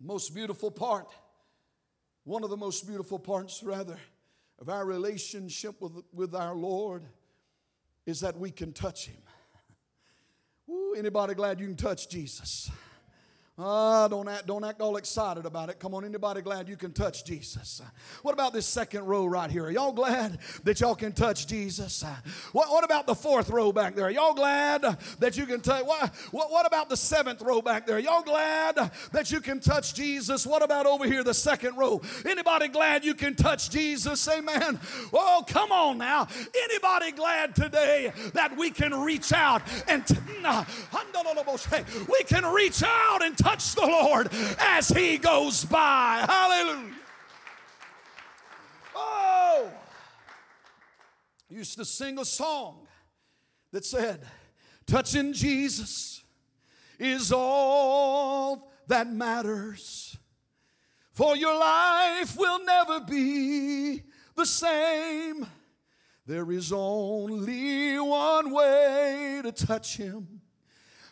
[0.00, 1.08] Most beautiful part,
[2.24, 3.96] one of the most beautiful parts, rather,
[4.58, 7.04] of our relationship with, with our Lord
[8.06, 9.22] is that we can touch Him.
[10.68, 12.70] Ooh, anybody glad you can touch Jesus?
[13.56, 15.78] Ah, don't act, don't act all excited about it.
[15.78, 17.80] Come on, anybody glad you can touch Jesus?
[18.22, 19.66] What about this second row right here?
[19.66, 22.02] Are y'all glad that y'all can touch Jesus?
[22.50, 24.06] What, what about the fourth row back there?
[24.06, 24.82] Are y'all glad
[25.20, 25.84] that you can touch?
[25.84, 27.94] What, what, what about the seventh row back there?
[27.94, 30.44] Are y'all glad that you can touch Jesus?
[30.44, 32.02] What about over here, the second row?
[32.26, 34.26] Anybody glad you can touch Jesus?
[34.26, 34.80] Amen.
[35.12, 36.26] Oh, come on now.
[36.64, 40.16] Anybody glad today that we can reach out and t-
[42.08, 46.24] we can reach out and touch the Lord as He goes by.
[46.26, 46.94] Hallelujah.
[48.96, 49.70] Oh,
[51.48, 52.86] used to sing a song
[53.72, 54.24] that said,
[54.86, 56.22] Touching Jesus
[56.98, 60.16] is all that matters.
[61.12, 64.02] For your life will never be
[64.34, 65.46] the same.
[66.26, 70.33] There is only one way to touch him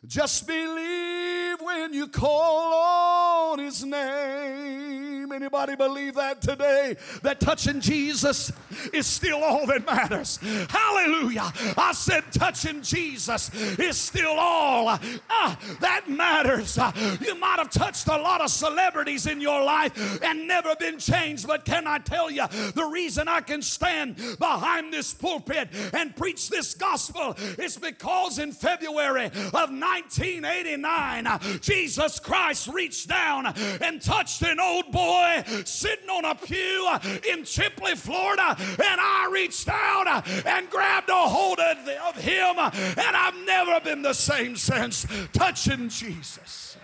[0.07, 5.31] just believe when you call on his name.
[5.33, 6.97] Anybody believe that today?
[7.23, 8.53] That touching Jesus
[8.93, 10.39] is still all that matters.
[10.69, 11.53] Hallelujah.
[11.77, 16.77] I said touching Jesus is still all uh, that matters.
[16.77, 20.99] Uh, you might have touched a lot of celebrities in your life and never been
[20.99, 26.15] changed, but can I tell you the reason I can stand behind this pulpit and
[26.15, 34.43] preach this gospel is because in February of 1989, Jesus Christ reached down and touched
[34.43, 36.89] an old boy sitting on a pew
[37.31, 43.37] in Chipley, Florida, and I reached out and grabbed a hold of him, and I've
[43.45, 46.77] never been the same since touching Jesus.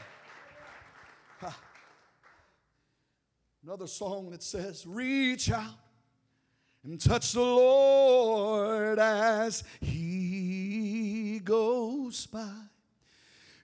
[3.65, 5.75] Another song that says, Reach out
[6.85, 12.68] and touch the Lord as he goes by.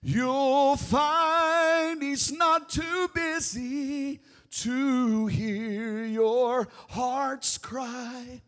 [0.06, 8.42] You'll find he's not too busy to hear your heart's cry.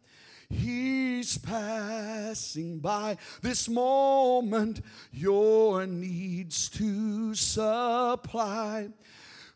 [0.51, 8.91] He's passing by this moment, your needs to supply.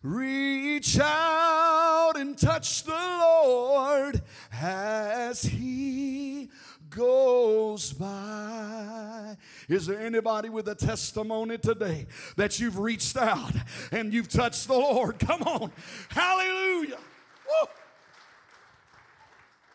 [0.02, 6.48] Reach out and touch the Lord as He
[6.90, 9.36] goes by.
[9.68, 13.52] Is there anybody with a testimony today that you've reached out
[13.92, 15.18] and you've touched the Lord?
[15.18, 15.72] Come on.
[16.08, 16.98] Hallelujah.
[16.98, 17.68] Woo.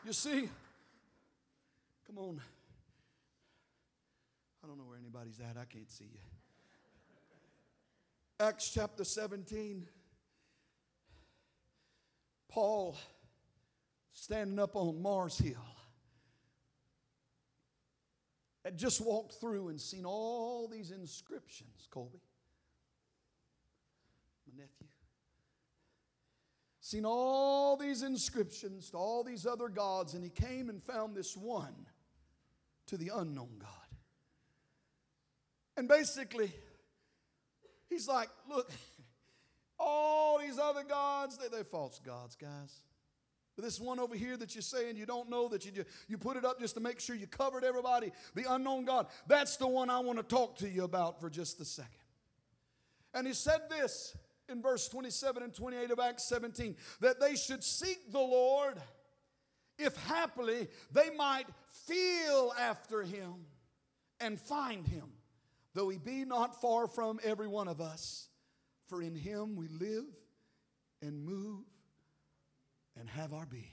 [0.06, 0.49] You see,
[2.06, 2.41] come on.
[4.63, 5.58] I don't know where anybody's at.
[5.58, 6.19] I can't see you.
[8.39, 9.88] Acts chapter 17.
[12.49, 12.97] Paul
[14.12, 15.56] standing up on Mars Hill
[18.65, 22.19] had just walked through and seen all these inscriptions, Colby,
[24.47, 24.88] my nephew.
[26.82, 31.38] Seen all these inscriptions to all these other gods, and he came and found this
[31.38, 31.75] one
[32.88, 33.69] to the unknown God.
[35.78, 36.51] And basically,
[37.88, 38.71] he's like, Look,
[39.80, 42.82] all these other gods, they, they're false gods, guys.
[43.56, 46.36] But this one over here that you're saying you don't know, that you, you put
[46.36, 49.89] it up just to make sure you covered everybody, the unknown God, that's the one
[49.89, 51.91] I want to talk to you about for just a second.
[53.13, 54.15] And he said this
[54.50, 58.76] in verse 27 and 28 of Acts 17 that they should seek the Lord
[59.78, 61.48] if happily they might
[61.88, 63.34] feel after him
[64.20, 65.06] and find him,
[65.74, 68.28] though he be not far from every one of us.
[68.88, 70.06] For in him we live
[71.02, 71.63] and move
[72.99, 73.63] and have our being.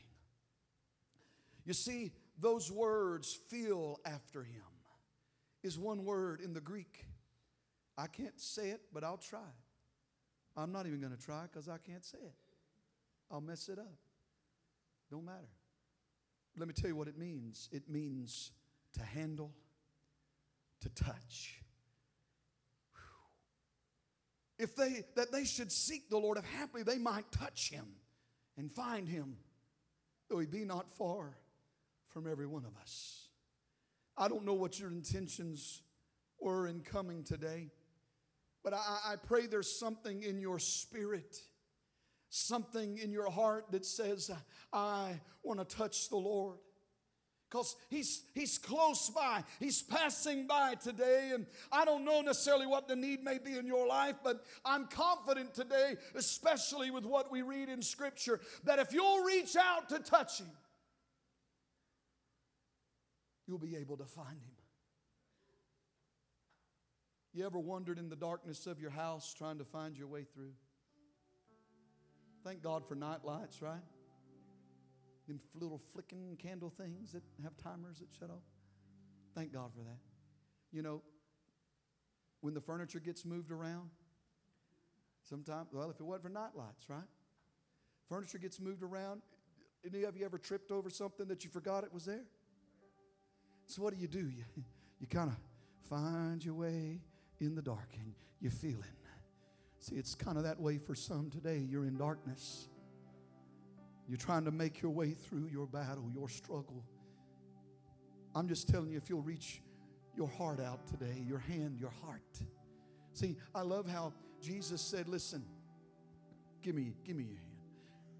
[1.64, 4.62] You see, those words, feel after him,
[5.62, 7.06] is one word in the Greek.
[7.96, 9.38] I can't say it, but I'll try.
[10.56, 12.34] I'm not even going to try because I can't say it.
[13.30, 13.98] I'll mess it up.
[15.10, 15.48] Don't matter.
[16.56, 18.50] Let me tell you what it means it means
[18.94, 19.52] to handle,
[20.80, 21.62] to touch.
[24.58, 27.86] If they that they should seek the Lord, if happily they might touch him
[28.56, 29.36] and find him,
[30.28, 31.36] though he be not far
[32.08, 33.28] from every one of us.
[34.16, 35.82] I don't know what your intentions
[36.40, 37.70] were in coming today,
[38.62, 41.36] but I, I pray there's something in your spirit,
[42.28, 44.30] something in your heart that says,
[44.72, 46.58] I want to touch the Lord
[47.52, 49.44] because he's, he's close by.
[49.60, 51.32] He's passing by today.
[51.34, 54.86] And I don't know necessarily what the need may be in your life, but I'm
[54.86, 59.98] confident today, especially with what we read in Scripture, that if you'll reach out to
[59.98, 60.50] touch him,
[63.46, 64.56] you'll be able to find him.
[67.34, 70.52] You ever wondered in the darkness of your house trying to find your way through?
[72.44, 73.82] Thank God for night lights, right?
[75.28, 78.42] Them little flicking candle things that have timers that shut off.
[79.34, 79.98] Thank God for that.
[80.72, 81.02] You know,
[82.40, 83.90] when the furniture gets moved around,
[85.22, 87.00] sometimes, well, if it wasn't for night lights, right?
[88.08, 89.22] Furniture gets moved around.
[89.86, 92.24] Any of you ever tripped over something that you forgot it was there?
[93.66, 94.30] So what do you do?
[94.54, 94.64] You,
[95.00, 95.36] you kind of
[95.88, 97.00] find your way
[97.40, 98.84] in the dark and you're feeling.
[99.80, 101.58] See, it's kind of that way for some today.
[101.58, 102.68] You're in darkness.
[104.08, 106.84] You're trying to make your way through your battle, your struggle.
[108.34, 109.62] I'm just telling you, if you'll reach
[110.16, 112.22] your heart out today, your hand, your heart.
[113.14, 115.44] See, I love how Jesus said, Listen,
[116.62, 117.48] give me, give me your hand.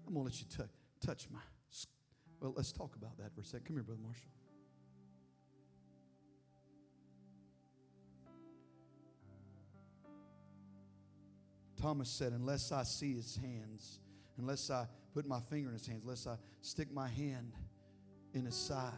[0.07, 0.69] I'm gonna let you touch,
[1.05, 1.39] touch my.
[2.39, 3.67] Well, let's talk about that for a second.
[3.67, 4.29] Come here, Brother Marshall.
[11.81, 13.99] Thomas said, Unless I see his hands,
[14.37, 17.53] unless I put my finger in his hands, unless I stick my hand
[18.33, 18.91] in his side.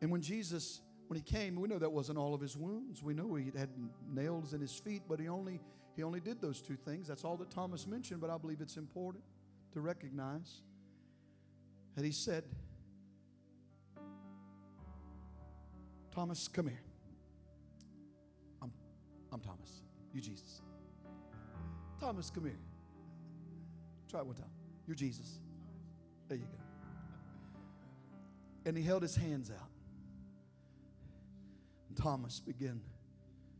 [0.00, 3.02] And when Jesus, when he came, we know that wasn't all of his wounds.
[3.02, 3.70] We know he had
[4.06, 5.60] nails in his feet, but he only
[5.96, 7.08] he only did those two things.
[7.08, 9.24] That's all that Thomas mentioned, but I believe it's important
[9.72, 10.62] to recognize
[11.96, 12.44] that he said,
[16.14, 16.82] Thomas, come here.
[18.62, 18.70] I'm,
[19.32, 19.82] I'm Thomas.
[20.12, 20.62] You Jesus.
[21.98, 22.58] Thomas, come here.
[24.08, 24.50] Try it one time.
[24.86, 25.40] You're Jesus.
[26.28, 26.58] There you go.
[28.64, 29.70] And he held his hands out.
[31.88, 32.80] And Thomas began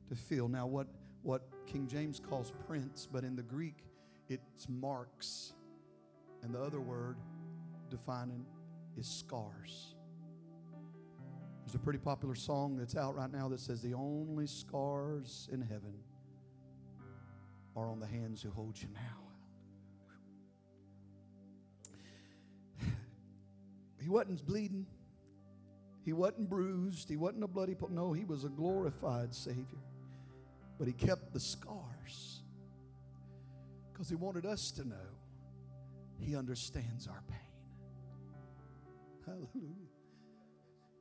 [0.08, 0.48] to feel.
[0.48, 0.86] Now, what,
[1.22, 3.84] what King James calls prints, but in the Greek,
[4.28, 5.52] it's marks.
[6.42, 7.16] And the other word
[7.90, 8.44] defining
[8.96, 9.94] is scars.
[11.64, 15.60] There's a pretty popular song that's out right now that says, The only scars in
[15.60, 15.92] heaven
[17.76, 19.27] are on the hands who hold you now.
[24.00, 24.86] He wasn't bleeding.
[26.04, 27.08] He wasn't bruised.
[27.08, 27.76] He wasn't a bloody.
[27.90, 29.64] No, he was a glorified Savior.
[30.78, 32.40] But he kept the scars
[33.92, 34.96] because he wanted us to know
[36.20, 37.38] he understands our pain.
[39.26, 39.88] Hallelujah.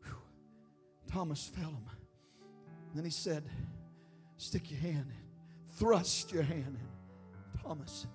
[0.03, 0.15] Whew.
[1.11, 1.89] Thomas felt him.
[2.95, 3.43] Then he said,
[4.37, 5.27] Stick your hand in
[5.77, 7.61] thrust your hand in.
[7.61, 8.07] Thomas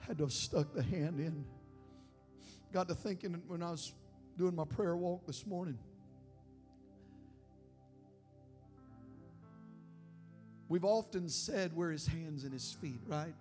[0.00, 1.44] had to have stuck the hand in.
[2.72, 3.92] Got to thinking when I was
[4.36, 5.78] doing my prayer walk this morning.
[10.68, 13.34] We've often said we're his hands and his feet, right?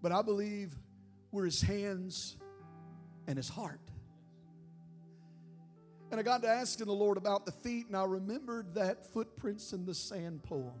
[0.00, 0.74] But I believe
[1.32, 2.36] we're his hands
[3.26, 3.80] and his heart.
[6.10, 9.72] And I got to asking the Lord about the feet, and I remembered that footprints
[9.72, 10.80] in the sand poem.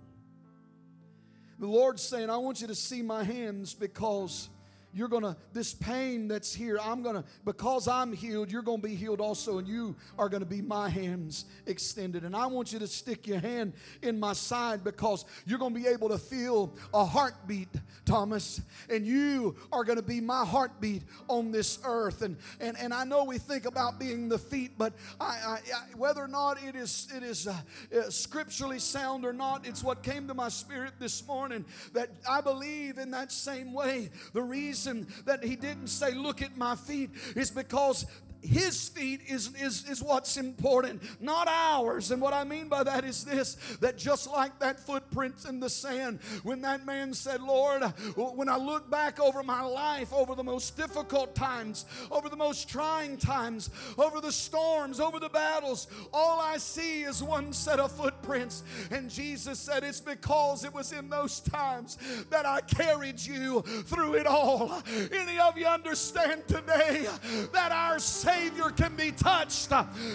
[1.58, 4.48] The Lord's saying, I want you to see my hands because
[4.96, 9.20] you're gonna this pain that's here i'm gonna because i'm healed you're gonna be healed
[9.20, 12.24] also and you are gonna be my hands extended.
[12.24, 15.86] And i want you to stick your hand in my side because you're gonna be
[15.86, 17.68] able to feel a heartbeat
[18.04, 22.22] thomas and you are gonna be my heartbeat on this earth.
[22.22, 25.96] And and, and i know we think about being the feet but I, I, I
[25.96, 27.54] whether or not it is it is uh,
[27.96, 32.40] uh, scripturally sound or not it's what came to my spirit this morning that i
[32.40, 34.10] believe in that same way.
[34.32, 38.06] The reason reason that he didn't say, Look at my feet, is because
[38.46, 42.10] his feet is, is, is what's important, not ours.
[42.10, 45.68] And what I mean by that is this that just like that footprint in the
[45.68, 47.82] sand, when that man said, Lord,
[48.14, 52.68] when I look back over my life, over the most difficult times, over the most
[52.68, 57.92] trying times, over the storms, over the battles, all I see is one set of
[57.92, 58.62] footprints.
[58.90, 61.98] And Jesus said, It's because it was in those times
[62.30, 64.82] that I carried you through it all.
[65.12, 67.06] Any of you understand today
[67.52, 69.72] that our Savior Savior can be touched.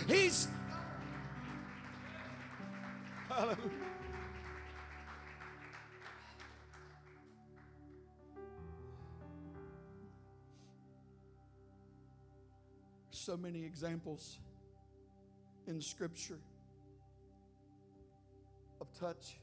[0.07, 0.47] He's.
[13.09, 14.39] So many examples
[15.67, 16.39] in Scripture
[18.79, 19.37] of touch.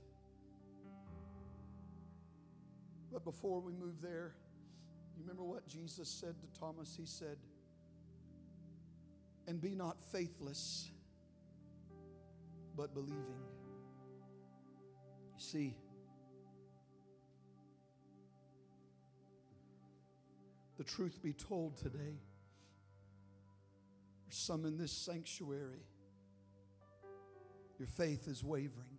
[3.13, 4.35] But before we move there,
[5.17, 6.95] you remember what Jesus said to Thomas?
[6.99, 7.39] He said,
[9.49, 10.91] and be not faithless,
[12.77, 13.17] but believing.
[15.37, 15.77] You see,
[20.79, 22.21] the truth be told today,
[24.31, 25.87] some in this sanctuary
[27.79, 28.99] Your faith is wavering.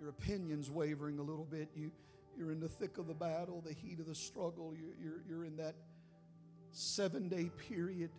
[0.00, 1.68] Your opinion's wavering a little bit.
[1.74, 1.90] You,
[2.38, 4.74] you're in the thick of the battle, the heat of the struggle.
[4.78, 5.74] You're, you're, you're in that
[6.72, 8.10] seven day period.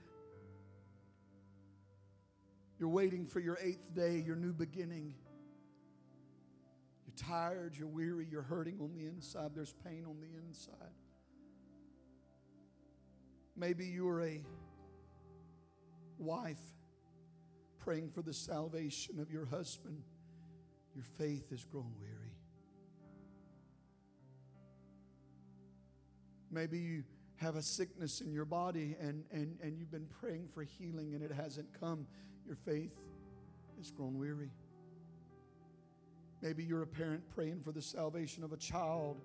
[2.82, 5.14] You're waiting for your eighth day, your new beginning.
[7.06, 10.96] You're tired, you're weary, you're hurting on the inside, there's pain on the inside.
[13.56, 14.42] Maybe you're a
[16.18, 16.58] wife
[17.78, 20.02] praying for the salvation of your husband.
[20.96, 22.34] Your faith has grown weary.
[26.50, 27.04] Maybe you
[27.36, 31.22] have a sickness in your body and, and, and you've been praying for healing and
[31.22, 32.08] it hasn't come.
[32.46, 32.98] Your faith
[33.78, 34.52] has grown weary.
[36.42, 39.22] Maybe you're a parent praying for the salvation of a child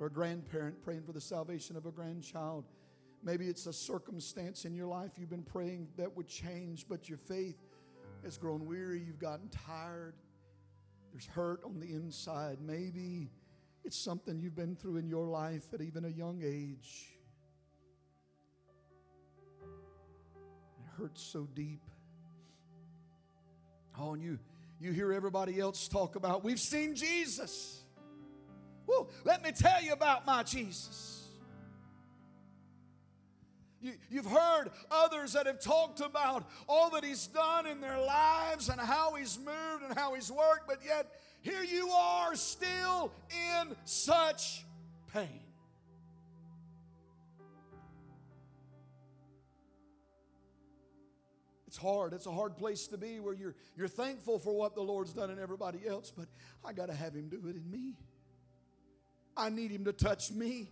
[0.00, 2.64] or a grandparent praying for the salvation of a grandchild.
[3.22, 7.18] Maybe it's a circumstance in your life you've been praying that would change, but your
[7.18, 7.56] faith
[8.24, 9.00] has grown weary.
[9.00, 10.14] You've gotten tired.
[11.12, 12.58] There's hurt on the inside.
[12.60, 13.30] Maybe
[13.84, 17.12] it's something you've been through in your life at even a young age.
[19.62, 21.82] It hurts so deep.
[23.98, 24.38] Oh, and you
[24.78, 27.80] you hear everybody else talk about, we've seen Jesus.
[29.24, 31.24] Let me tell you about my Jesus.
[33.80, 38.68] You, have heard others that have talked about all that He's done in their lives
[38.68, 41.06] and how He's moved and how He's worked, but yet
[41.40, 44.64] here you are still in such
[45.12, 45.45] pain.
[51.76, 52.14] It's hard.
[52.14, 55.28] It's a hard place to be where you're, you're thankful for what the Lord's done
[55.28, 56.24] in everybody else, but
[56.64, 57.98] I got to have Him do it in me.
[59.36, 60.70] I need Him to touch me.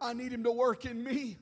[0.00, 1.36] I need Him to work in me.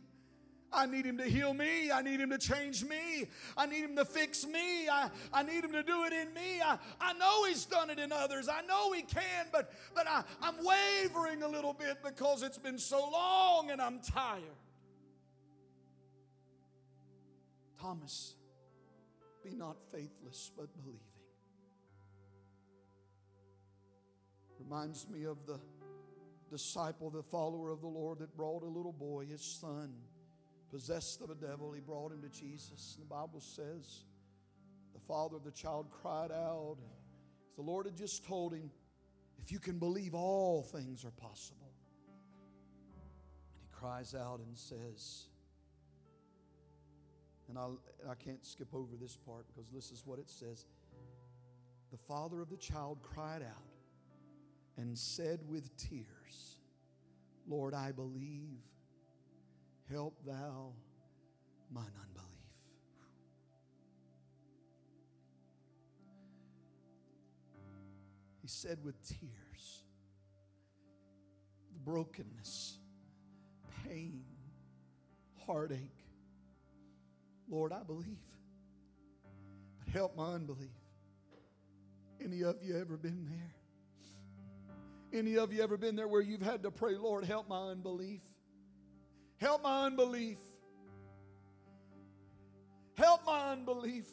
[0.72, 1.92] I need him to heal me.
[1.92, 3.26] I need him to change me.
[3.58, 4.88] I need him to fix me.
[4.88, 6.62] I, I need him to do it in me.
[6.64, 8.48] I, I know he's done it in others.
[8.48, 12.78] I know he can, but, but I, I'm wavering a little bit because it's been
[12.78, 14.40] so long and I'm tired.
[17.78, 18.36] Thomas
[19.42, 21.00] be not faithless, but believing.
[24.58, 25.58] Reminds me of the
[26.50, 29.92] disciple, the follower of the Lord that brought a little boy, his son,
[30.70, 31.72] possessed of a devil.
[31.72, 32.96] He brought him to Jesus.
[32.96, 34.04] And the Bible says
[34.92, 36.76] the father of the child cried out.
[37.56, 38.70] The Lord had just told him,
[39.42, 41.72] if you can believe, all things are possible.
[43.52, 45.26] And he cries out and says,
[47.48, 47.66] and i
[48.10, 50.66] I can't skip over this part because this is what it says.
[51.90, 53.72] The father of the child cried out
[54.76, 56.56] and said with tears,
[57.46, 58.62] Lord, I believe.
[59.90, 60.72] Help thou
[61.70, 62.32] mine unbelief.
[68.40, 69.84] He said with tears,
[71.72, 72.78] the brokenness,
[73.86, 74.24] pain,
[75.46, 76.01] heartache,
[77.52, 78.16] Lord, I believe,
[79.78, 80.70] but help my unbelief.
[82.18, 85.20] Any of you ever been there?
[85.20, 88.22] Any of you ever been there where you've had to pray, Lord, help my unbelief?
[89.36, 90.38] Help my unbelief.
[92.94, 94.06] Help my unbelief.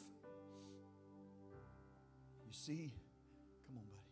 [2.46, 2.92] You see,
[3.66, 4.04] come on, buddy.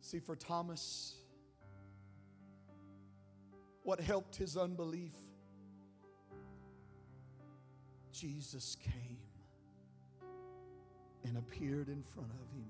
[0.00, 1.14] See, for Thomas,
[3.84, 5.12] what helped his unbelief
[8.12, 9.18] Jesus came
[11.24, 12.66] and appeared in front of him.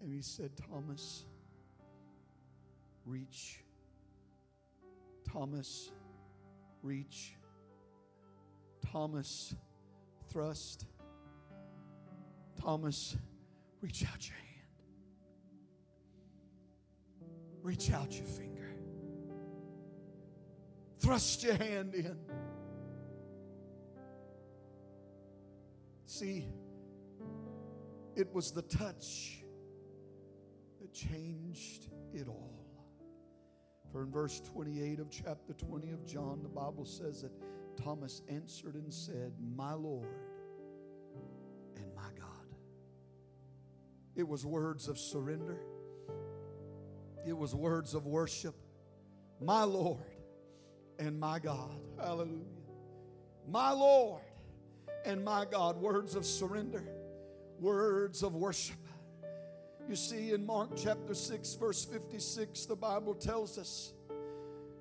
[0.00, 1.24] And he said, Thomas,
[3.04, 3.60] reach.
[5.30, 5.90] Thomas,
[6.82, 7.34] reach.
[8.92, 9.54] Thomas,
[10.28, 10.86] thrust.
[12.60, 13.16] Thomas,
[13.80, 14.46] reach out your hand.
[17.62, 18.55] Reach out your finger.
[20.98, 22.16] Thrust your hand in.
[26.06, 26.46] See,
[28.14, 29.42] it was the touch
[30.80, 32.66] that changed it all.
[33.92, 37.32] For in verse 28 of chapter 20 of John, the Bible says that
[37.82, 40.08] Thomas answered and said, My Lord
[41.76, 42.56] and my God.
[44.14, 45.58] It was words of surrender,
[47.26, 48.54] it was words of worship.
[49.38, 50.15] My Lord
[50.98, 51.78] and my God.
[51.98, 52.44] Hallelujah.
[53.48, 54.22] My Lord
[55.04, 55.76] and my God.
[55.76, 56.84] Words of surrender,
[57.60, 58.76] words of worship.
[59.88, 63.92] You see, in Mark chapter 6, verse 56, the Bible tells us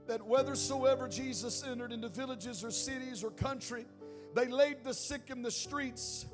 [0.08, 3.86] that whithersoever Jesus entered into villages or cities or country,
[4.34, 6.26] they laid the sick in the streets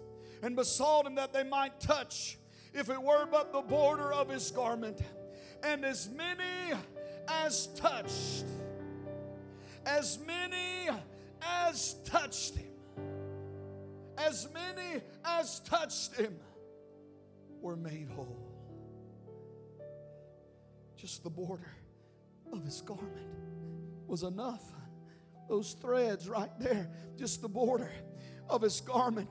[0.42, 2.38] and besought him that they might touch,
[2.74, 5.02] if it were but the border of his garment.
[5.64, 6.74] And as many
[7.28, 8.46] as touched,
[9.86, 10.90] as many
[11.42, 12.72] as touched him,
[14.18, 16.38] as many as touched him
[17.62, 18.48] were made whole.
[20.96, 21.72] Just the border
[22.52, 23.28] of his garment
[24.08, 24.64] was enough.
[25.50, 27.92] Those threads right there, just the border
[28.50, 29.30] of his garment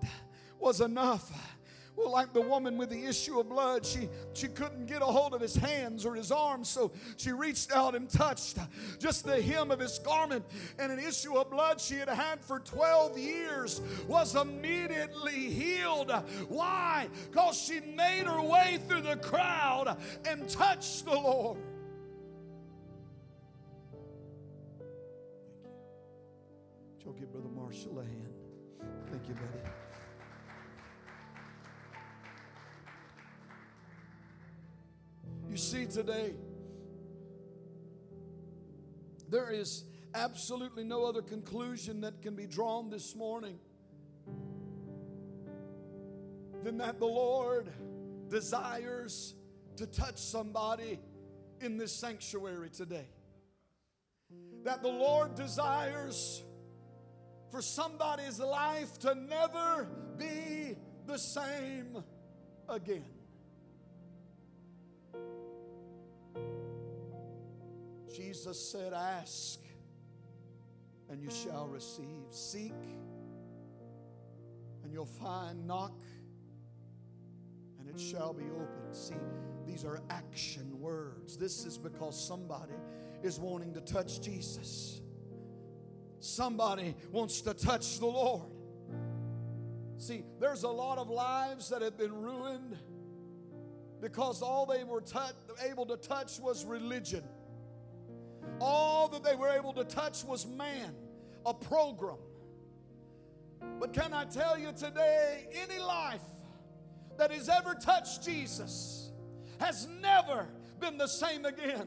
[0.59, 1.31] was enough.
[2.01, 5.35] Well, like the woman with the issue of blood, she, she couldn't get a hold
[5.35, 8.57] of his hands or his arms, so she reached out and touched
[8.99, 10.47] just the hem of his garment.
[10.79, 16.11] And an issue of blood she had had for 12 years was immediately healed.
[16.49, 17.09] Why?
[17.31, 21.59] Because she made her way through the crowd and touched the Lord.
[27.05, 28.33] Joe, give Brother Marshall a hand.
[29.11, 29.71] Thank you, buddy.
[35.51, 36.35] You see, today,
[39.29, 39.83] there is
[40.15, 43.59] absolutely no other conclusion that can be drawn this morning
[46.63, 47.67] than that the Lord
[48.29, 49.35] desires
[49.75, 51.01] to touch somebody
[51.61, 53.09] in this sanctuary today.
[54.63, 56.45] That the Lord desires
[57.51, 60.77] for somebody's life to never be
[61.07, 62.05] the same
[62.69, 63.20] again.
[68.15, 69.61] Jesus said, Ask
[71.09, 72.27] and you shall receive.
[72.31, 72.75] Seek
[74.83, 75.67] and you'll find.
[75.67, 75.99] Knock
[77.79, 78.95] and it shall be opened.
[78.95, 79.15] See,
[79.67, 81.37] these are action words.
[81.37, 82.75] This is because somebody
[83.23, 85.01] is wanting to touch Jesus.
[86.21, 88.51] Somebody wants to touch the Lord.
[89.99, 92.77] See, there's a lot of lives that have been ruined
[94.01, 95.03] because all they were
[95.69, 97.23] able to touch was religion.
[98.61, 100.95] All that they were able to touch was man,
[101.47, 102.19] a program.
[103.79, 106.21] But can I tell you today, any life
[107.19, 109.11] that has ever touched Jesus
[109.59, 110.49] has never
[110.81, 111.87] been the same again.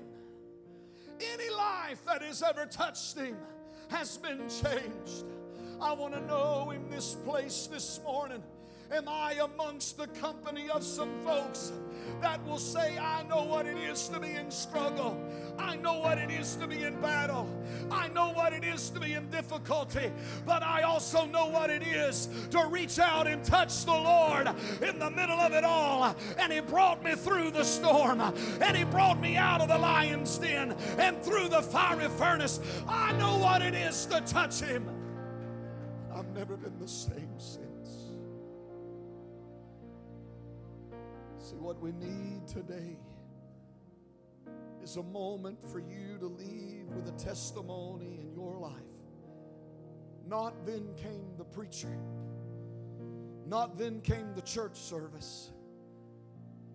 [1.19, 3.37] Any life that has ever touched Him
[3.89, 5.25] has been changed.
[5.81, 8.43] I want to know in this place this morning
[8.93, 11.71] Am I amongst the company of some folks
[12.21, 15.19] that will say, I know what it is to be in struggle?
[15.57, 17.49] I know what it is to be in battle.
[17.89, 20.11] I know what it is to be in difficulty.
[20.45, 24.47] But I also know what it is to reach out and touch the Lord
[24.83, 26.15] in the middle of it all.
[26.37, 28.21] And He brought me through the storm.
[28.21, 32.59] And He brought me out of the lion's den and through the fiery furnace.
[32.87, 34.87] I know what it is to touch Him.
[36.13, 37.22] I've never been the same
[41.43, 42.97] See, what we need today
[44.81, 48.71] is a moment for you to leave with a testimony in your life.
[50.25, 51.97] Not then came the preacher,
[53.45, 55.51] not then came the church service,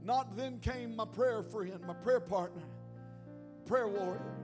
[0.05, 2.65] not then came my prayer friend, my prayer partner,
[3.65, 4.37] prayer warrior.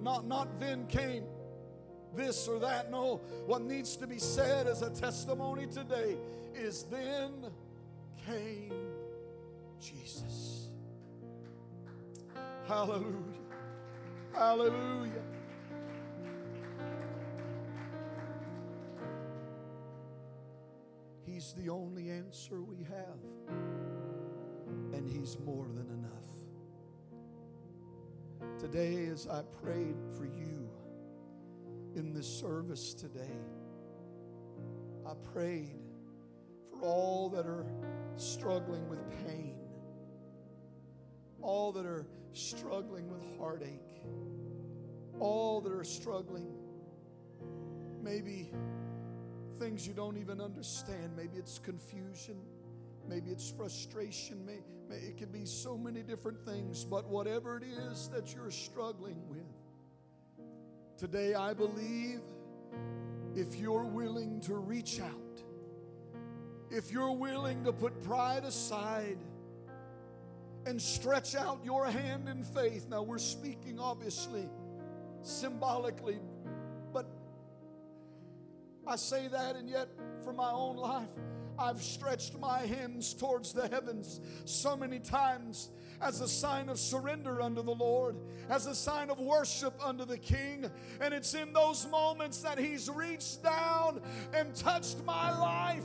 [0.00, 1.24] Not, not then came
[2.14, 2.88] this or that.
[2.88, 6.16] No, what needs to be said as a testimony today
[6.54, 7.50] is then
[8.26, 8.81] came
[9.82, 10.68] Jesus.
[12.68, 13.42] Hallelujah.
[14.32, 15.22] Hallelujah.
[21.26, 23.18] He's the only answer we have,
[24.92, 26.10] and He's more than enough.
[28.60, 30.70] Today, as I prayed for you
[31.96, 33.40] in this service today,
[35.04, 35.80] I prayed
[36.70, 37.66] for all that are
[38.16, 39.61] struggling with pain
[41.42, 44.02] all that are struggling with heartache,
[45.18, 46.52] all that are struggling,
[48.02, 48.50] maybe
[49.58, 51.10] things you don't even understand.
[51.16, 52.36] Maybe it's confusion,
[53.08, 57.64] maybe it's frustration, may, may, it could be so many different things, but whatever it
[57.64, 59.46] is that you're struggling with,
[60.96, 62.20] today I believe
[63.34, 65.42] if you're willing to reach out,
[66.70, 69.18] if you're willing to put pride aside,
[70.66, 72.86] and stretch out your hand in faith.
[72.88, 74.48] Now, we're speaking obviously
[75.22, 76.18] symbolically,
[76.92, 77.06] but
[78.86, 79.88] I say that, and yet
[80.24, 81.08] for my own life,
[81.58, 87.40] I've stretched my hands towards the heavens so many times as a sign of surrender
[87.40, 88.16] unto the Lord,
[88.48, 90.66] as a sign of worship unto the King.
[91.00, 94.00] And it's in those moments that He's reached down
[94.34, 95.84] and touched my life.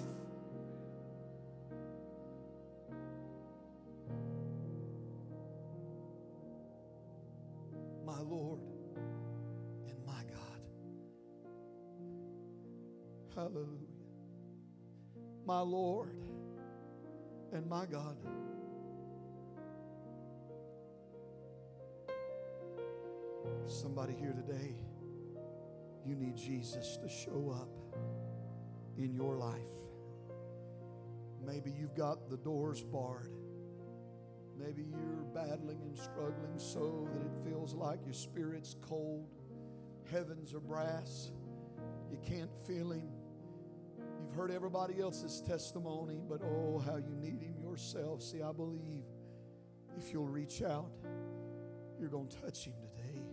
[13.38, 13.94] Hallelujah.
[15.46, 16.18] My Lord
[17.54, 18.18] and my God.
[23.68, 24.74] Somebody here today,
[26.04, 27.70] you need Jesus to show up
[28.98, 29.54] in your life.
[31.46, 33.36] Maybe you've got the doors barred.
[34.58, 39.30] Maybe you're battling and struggling so that it feels like your spirit's cold,
[40.12, 41.30] heavens are brass,
[42.10, 43.17] you can't feel Him.
[44.38, 48.22] Heard everybody else's testimony, but oh, how you need Him yourself.
[48.22, 49.02] See, I believe
[49.98, 50.92] if you'll reach out,
[52.00, 53.24] you're going to touch Him today.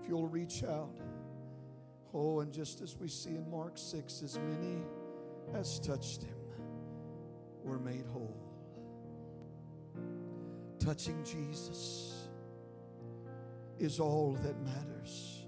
[0.00, 0.96] If you'll reach out,
[2.14, 4.84] oh, and just as we see in Mark 6, as many
[5.52, 6.38] as touched Him
[7.64, 8.40] were made whole.
[10.78, 12.28] Touching Jesus
[13.80, 15.44] is all that matters.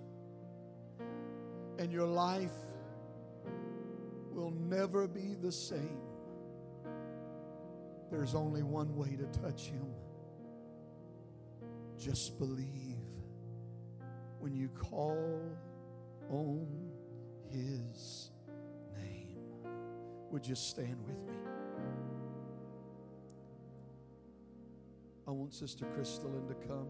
[1.78, 2.50] And your life
[4.50, 6.00] will never be the same.
[8.10, 9.86] There's only one way to touch Him.
[11.98, 12.96] Just believe
[14.40, 15.40] when you call
[16.30, 16.66] on
[17.50, 18.30] His
[18.96, 19.38] name.
[20.30, 21.34] Would you stand with me?
[25.28, 26.88] I want Sister Crystalline to come.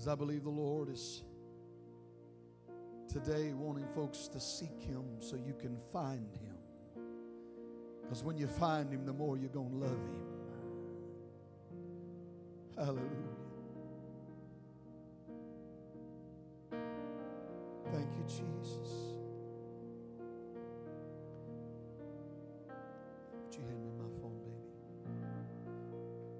[0.00, 1.24] Because I believe the Lord is
[3.06, 6.56] today wanting folks to seek Him so you can find Him.
[8.00, 10.24] Because when you find Him, the more you're going to love Him.
[12.76, 13.10] Hallelujah.
[17.92, 18.88] Thank you, Jesus.
[23.34, 25.20] Would you hand me my phone, baby?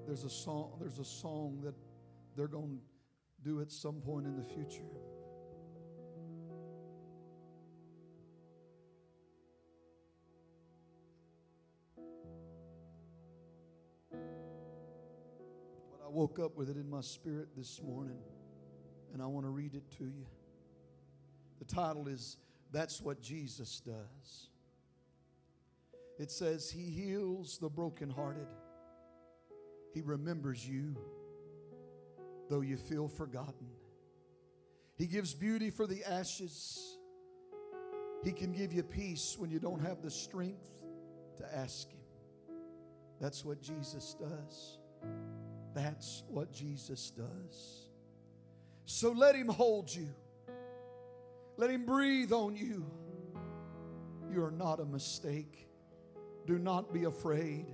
[0.06, 1.74] There's a song, there's a song that
[2.34, 2.99] they're going to
[3.42, 4.82] do at some point in the future.
[15.90, 18.18] But I woke up with it in my spirit this morning,
[19.12, 20.26] and I want to read it to you.
[21.58, 22.36] The title is
[22.72, 24.48] That's What Jesus Does.
[26.18, 28.48] It says, He heals the brokenhearted,
[29.94, 30.96] He remembers you,
[32.50, 33.68] though you feel forgotten.
[34.96, 36.98] He gives beauty for the ashes.
[38.22, 40.68] He can give you peace when you don't have the strength
[41.38, 42.00] to ask Him.
[43.20, 44.78] That's what Jesus does.
[45.72, 47.86] That's what Jesus does.
[48.84, 50.08] So let Him hold you.
[51.56, 52.84] Let Him breathe on you.
[54.30, 55.68] You are not a mistake.
[56.46, 57.66] Do not be afraid.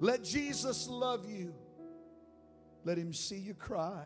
[0.00, 1.54] Let Jesus love you.
[2.84, 4.04] Let Him see you cry.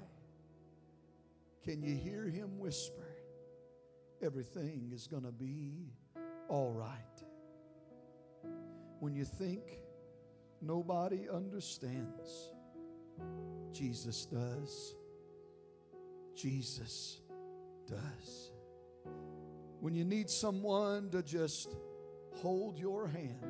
[1.69, 3.15] Can you hear Him whisper?
[4.23, 5.93] Everything is going to be
[6.49, 6.97] all right.
[9.01, 9.61] When you think
[10.63, 12.53] nobody understands,
[13.71, 14.95] Jesus does.
[16.35, 17.21] Jesus
[17.87, 18.51] does.
[19.81, 21.77] When you need someone to just
[22.37, 23.45] hold your hand,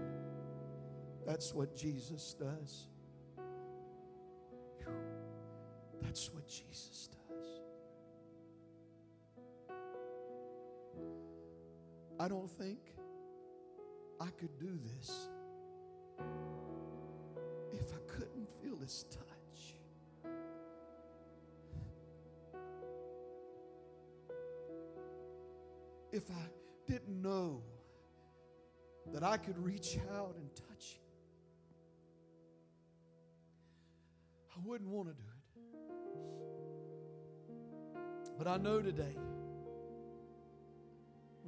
[1.24, 2.88] that's what Jesus does.
[6.02, 7.17] That's what Jesus does.
[12.20, 12.78] I don't think
[14.20, 15.28] I could do this
[17.72, 19.76] if I couldn't feel His touch.
[26.10, 26.48] If I
[26.88, 27.62] didn't know
[29.12, 31.02] that I could reach out and touch Him,
[34.56, 35.28] I wouldn't want to do it.
[38.36, 39.16] But I know today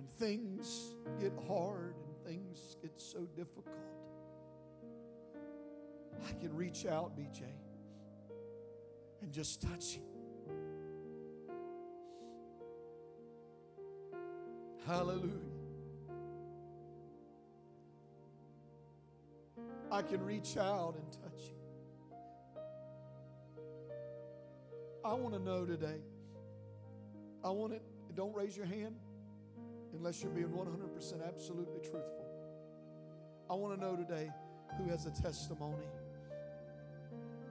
[0.00, 3.66] when things get hard and things get so difficult,
[6.26, 7.42] I can reach out, BJ,
[9.20, 10.02] and just touch him.
[14.86, 15.34] Hallelujah.
[19.92, 21.56] I can reach out and touch him.
[25.04, 26.00] I want to know today
[27.42, 27.82] I want it,
[28.14, 28.94] don't raise your hand
[29.96, 32.26] unless you're being 100% absolutely truthful.
[33.50, 34.30] I want to know today
[34.78, 35.86] who has a testimony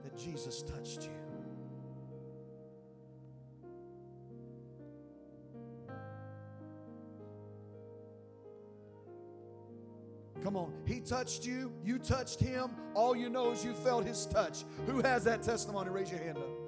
[0.02, 1.30] that Jesus touched you.
[10.42, 10.72] Come on.
[10.86, 11.72] He touched you.
[11.84, 12.70] You touched him.
[12.94, 14.64] All you know is you felt his touch.
[14.86, 15.90] Who has that testimony?
[15.90, 16.59] Raise your hand up.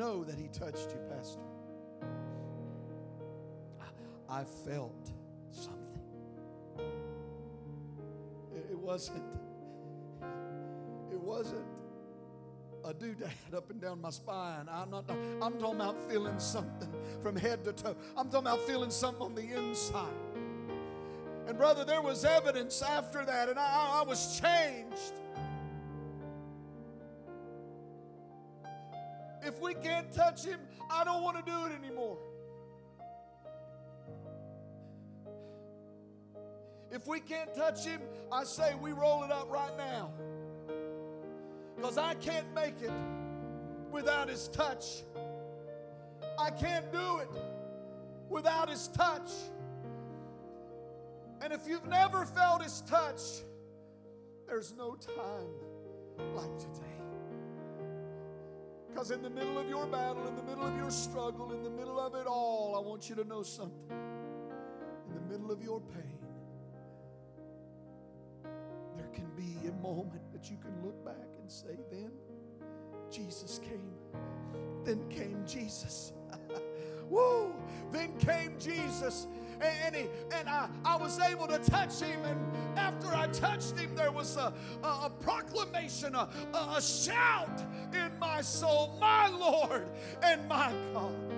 [0.00, 1.42] Know that he touched you, Pastor?
[4.30, 5.12] I felt
[5.50, 6.00] something.
[8.70, 9.22] It wasn't,
[11.12, 11.66] it wasn't
[12.82, 14.68] a doodad up and down my spine.
[14.70, 15.04] I'm not
[15.42, 16.88] I'm talking about feeling something
[17.20, 17.94] from head to toe.
[18.16, 20.08] I'm talking about feeling something on the inside.
[21.46, 25.12] And brother, there was evidence after that, and I, I was changed.
[29.82, 30.60] Can't touch him,
[30.90, 32.18] I don't want to do it anymore.
[36.90, 38.00] If we can't touch him,
[38.32, 40.10] I say we roll it up right now.
[41.76, 42.90] Because I can't make it
[43.90, 45.04] without his touch.
[46.38, 47.28] I can't do it
[48.28, 49.30] without his touch.
[51.42, 53.20] And if you've never felt his touch,
[54.46, 56.99] there's no time like today.
[58.90, 61.70] Because in the middle of your battle, in the middle of your struggle, in the
[61.70, 63.90] middle of it all, I want you to know something.
[65.08, 66.18] In the middle of your pain,
[68.96, 72.10] there can be a moment that you can look back and say, Then
[73.10, 73.92] Jesus came.
[74.84, 76.12] Then came Jesus.
[77.08, 77.54] Woo!
[77.90, 79.26] Then came Jesus.
[79.60, 80.02] And, and, he,
[80.32, 82.24] and I, I was able to touch him.
[82.24, 84.52] And after I touched him, there was a,
[84.82, 89.88] a, a proclamation, a, a, a shout in my soul My Lord
[90.22, 91.34] and my God.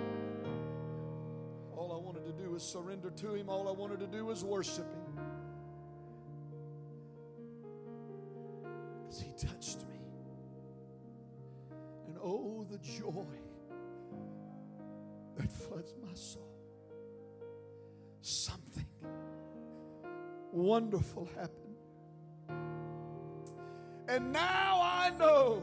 [1.75, 4.43] All I wanted to do was surrender to him, all I wanted to do was
[4.43, 5.25] worship him.
[9.01, 9.99] Because he touched me.
[12.07, 13.25] And oh, the joy
[15.35, 16.52] that floods my soul.
[18.25, 18.85] Something
[20.53, 21.75] wonderful happened.
[24.07, 25.61] And now I know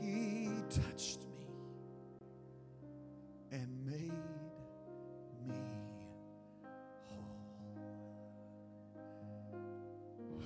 [0.00, 1.48] he touched me
[3.50, 4.12] and made
[5.48, 5.60] me
[7.08, 7.26] whole.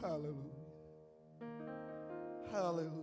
[0.01, 0.37] Hallelujah.
[2.51, 2.95] Hallelujah.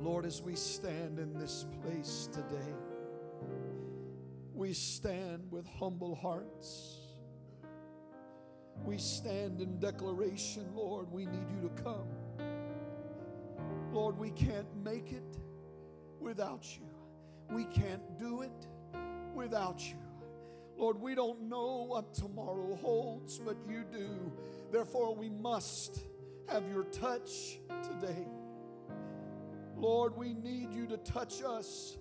[0.00, 2.72] Lord, as we stand in this place today,
[4.60, 6.98] we stand with humble hearts.
[8.84, 12.06] We stand in declaration, Lord, we need you to come.
[13.90, 15.38] Lord, we can't make it
[16.20, 16.86] without you.
[17.48, 18.66] We can't do it
[19.34, 19.96] without you.
[20.76, 24.30] Lord, we don't know what tomorrow holds, but you do.
[24.70, 26.04] Therefore, we must
[26.50, 28.26] have your touch today.
[29.74, 31.96] Lord, we need you to touch us.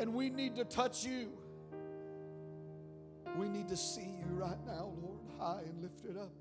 [0.00, 1.30] And we need to touch you.
[3.36, 6.32] We need to see you right now, Lord, high and lifted up.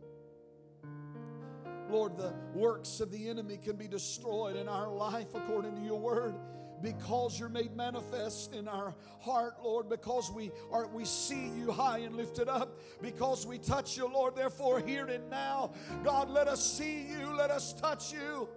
[1.89, 5.99] Lord, the works of the enemy can be destroyed in our life according to your
[5.99, 6.35] word
[6.81, 11.99] because you're made manifest in our heart, Lord, because we are we see you high
[11.99, 14.35] and lifted up, because we touch you, Lord.
[14.35, 15.71] Therefore, here and now,
[16.03, 18.47] God, let us see you, let us touch you,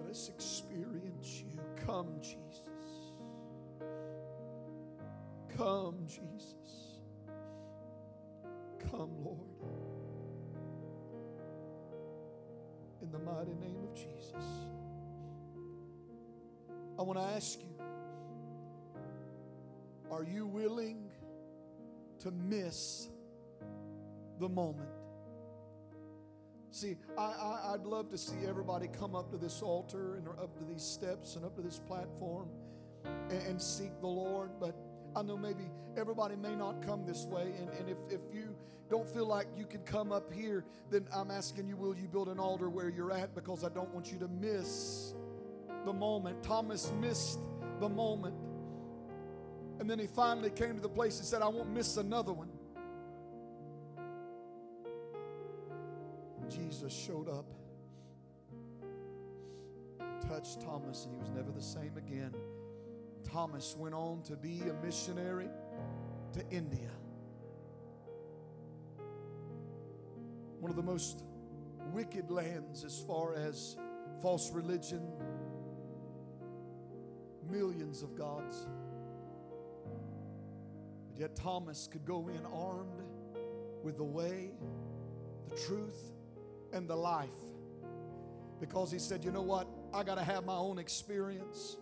[0.00, 1.60] let us experience you.
[1.86, 2.47] Come, Jesus.
[5.58, 7.00] Come, Jesus.
[8.92, 9.40] Come, Lord.
[13.02, 14.46] In the mighty name of Jesus.
[16.96, 17.74] I want to ask you
[20.12, 21.10] are you willing
[22.20, 23.08] to miss
[24.38, 24.88] the moment?
[26.70, 30.64] See, I, would love to see everybody come up to this altar and up to
[30.72, 32.48] these steps and up to this platform
[33.28, 34.76] and, and seek the Lord, but
[35.18, 35.64] I know maybe
[35.96, 38.54] everybody may not come this way, and, and if, if you
[38.88, 42.28] don't feel like you can come up here, then I'm asking you, will you build
[42.28, 43.34] an altar where you're at?
[43.34, 45.14] Because I don't want you to miss
[45.84, 46.40] the moment.
[46.44, 47.40] Thomas missed
[47.80, 48.36] the moment.
[49.80, 52.50] And then he finally came to the place and said, I won't miss another one.
[56.48, 57.44] Jesus showed up,
[60.28, 62.32] touched Thomas, and he was never the same again.
[63.30, 65.48] Thomas went on to be a missionary.
[66.32, 66.90] to India.
[70.60, 71.22] One of the most
[71.92, 73.76] wicked lands as far as
[74.20, 75.02] false religion,
[77.48, 78.66] millions of gods.
[81.08, 83.02] But yet Thomas could go in armed
[83.82, 84.50] with the way,
[85.48, 86.12] the truth,
[86.72, 87.28] and the life.
[88.60, 89.68] Because he said, you know what?
[89.94, 91.76] I got to have my own experience.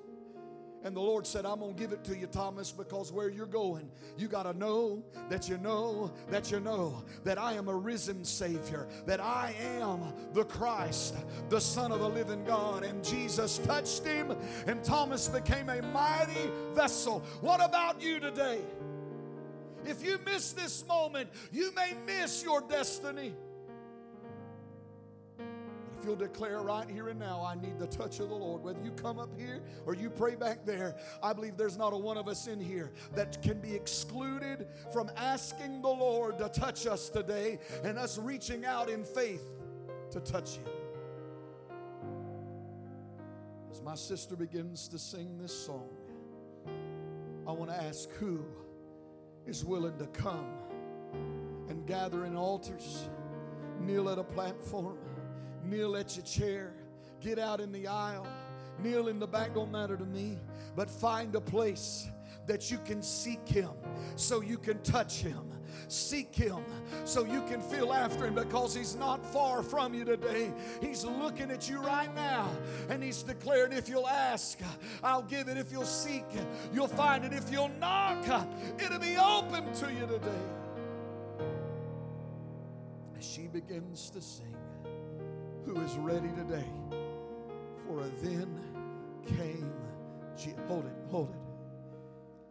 [0.86, 3.44] And the Lord said, I'm going to give it to you, Thomas, because where you're
[3.44, 7.74] going, you got to know that you know that you know that I am a
[7.74, 11.16] risen Savior, that I am the Christ,
[11.48, 12.84] the Son of the living God.
[12.84, 14.36] And Jesus touched him,
[14.68, 17.18] and Thomas became a mighty vessel.
[17.40, 18.60] What about you today?
[19.84, 23.34] If you miss this moment, you may miss your destiny
[26.06, 28.62] you'll declare right here and now, I need the touch of the Lord.
[28.62, 31.96] Whether you come up here or you pray back there, I believe there's not a
[31.96, 36.86] one of us in here that can be excluded from asking the Lord to touch
[36.86, 39.42] us today and us reaching out in faith
[40.12, 40.68] to touch Him.
[43.72, 45.88] As my sister begins to sing this song,
[47.48, 48.44] I want to ask who
[49.44, 50.46] is willing to come
[51.68, 53.08] and gather in altars,
[53.80, 54.98] kneel at a platform
[55.66, 56.72] kneel at your chair,
[57.20, 58.26] get out in the aisle,
[58.82, 60.38] kneel in the back, don't matter to me,
[60.74, 62.08] but find a place
[62.46, 63.70] that you can seek Him
[64.14, 65.52] so you can touch Him.
[65.88, 66.64] Seek Him
[67.04, 70.52] so you can feel after Him because He's not far from you today.
[70.80, 72.48] He's looking at you right now
[72.88, 74.58] and He's declaring, if you'll ask,
[75.02, 75.56] I'll give it.
[75.56, 76.24] If you'll seek,
[76.72, 77.32] you'll find it.
[77.32, 78.24] If you'll knock,
[78.78, 80.46] it'll be open to you today.
[83.18, 84.55] As she begins to sing
[85.66, 86.64] who is ready today
[87.86, 88.58] for a then
[89.26, 89.72] came
[90.38, 91.36] Je- hold it hold it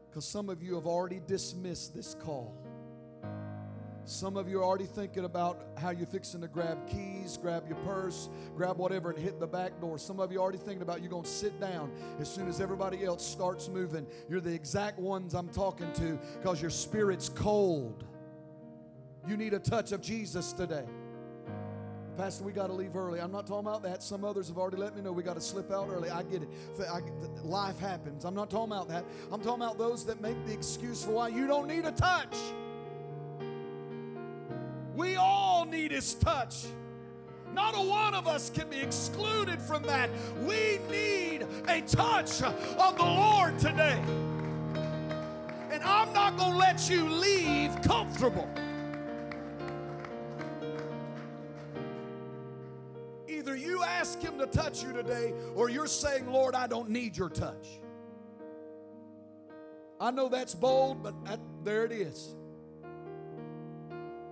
[0.09, 2.53] because some of you have already dismissed this call
[4.07, 7.77] some of you are already thinking about how you're fixing to grab keys, grab your
[7.77, 9.97] purse, grab whatever, and hit the back door.
[9.97, 12.61] Some of you are already thinking about you're going to sit down as soon as
[12.61, 14.05] everybody else starts moving.
[14.29, 18.03] You're the exact ones I'm talking to because your spirit's cold.
[19.27, 20.85] You need a touch of Jesus today.
[22.17, 23.19] Pastor, we got to leave early.
[23.19, 24.01] I'm not talking about that.
[24.01, 26.09] Some others have already let me know we got to slip out early.
[26.09, 26.49] I get it.
[26.79, 27.01] I,
[27.43, 28.23] life happens.
[28.23, 29.03] I'm not talking about that.
[29.31, 32.37] I'm talking about those that make the excuse for why you don't need a touch.
[34.95, 36.67] We all need His touch.
[37.53, 40.09] Not a one of us can be excluded from that.
[40.41, 44.01] We need a touch of the Lord today.
[45.69, 48.49] And I'm not going to let you leave comfortable.
[54.25, 57.79] Him to touch you today, or you're saying, Lord, I don't need your touch.
[59.99, 62.35] I know that's bold, but that, there it is.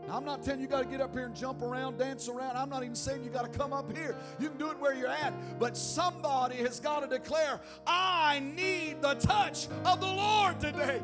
[0.07, 2.27] Now, I'm not telling you, you got to get up here and jump around, dance
[2.27, 2.57] around.
[2.57, 4.17] I'm not even saying you got to come up here.
[4.39, 5.59] You can do it where you're at.
[5.59, 11.01] But somebody has got to declare, I need the touch of the Lord today.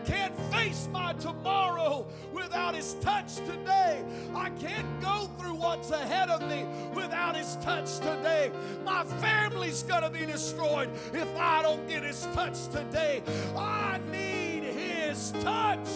[0.00, 4.02] I can't face my tomorrow without His touch today.
[4.34, 8.50] I can't go through what's ahead of me without His touch today.
[8.82, 13.22] My family's going to be destroyed if I don't get His touch today.
[13.54, 15.86] I need His touch.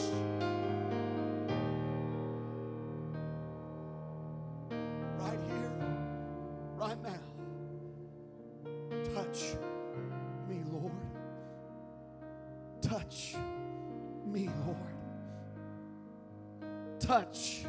[17.15, 17.63] Touch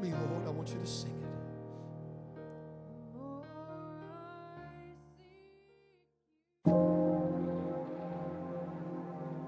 [0.00, 0.46] me, Lord.
[0.46, 1.10] I want you to sing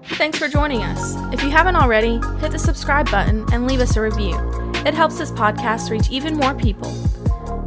[0.03, 0.15] it.
[0.17, 1.15] Thanks for joining us.
[1.33, 4.35] If you haven't already, hit the subscribe button and leave us a review.
[4.85, 6.91] It helps this podcast reach even more people.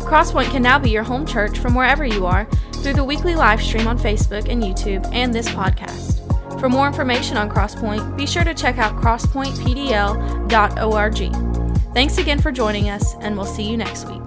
[0.01, 2.45] Crosspoint can now be your home church from wherever you are
[2.83, 6.10] through the weekly live stream on Facebook and YouTube and this podcast.
[6.61, 11.95] For more information on Crosspoint, be sure to check out crosspointpdl.org.
[11.95, 14.21] Thanks again for joining us, and we'll see you next week.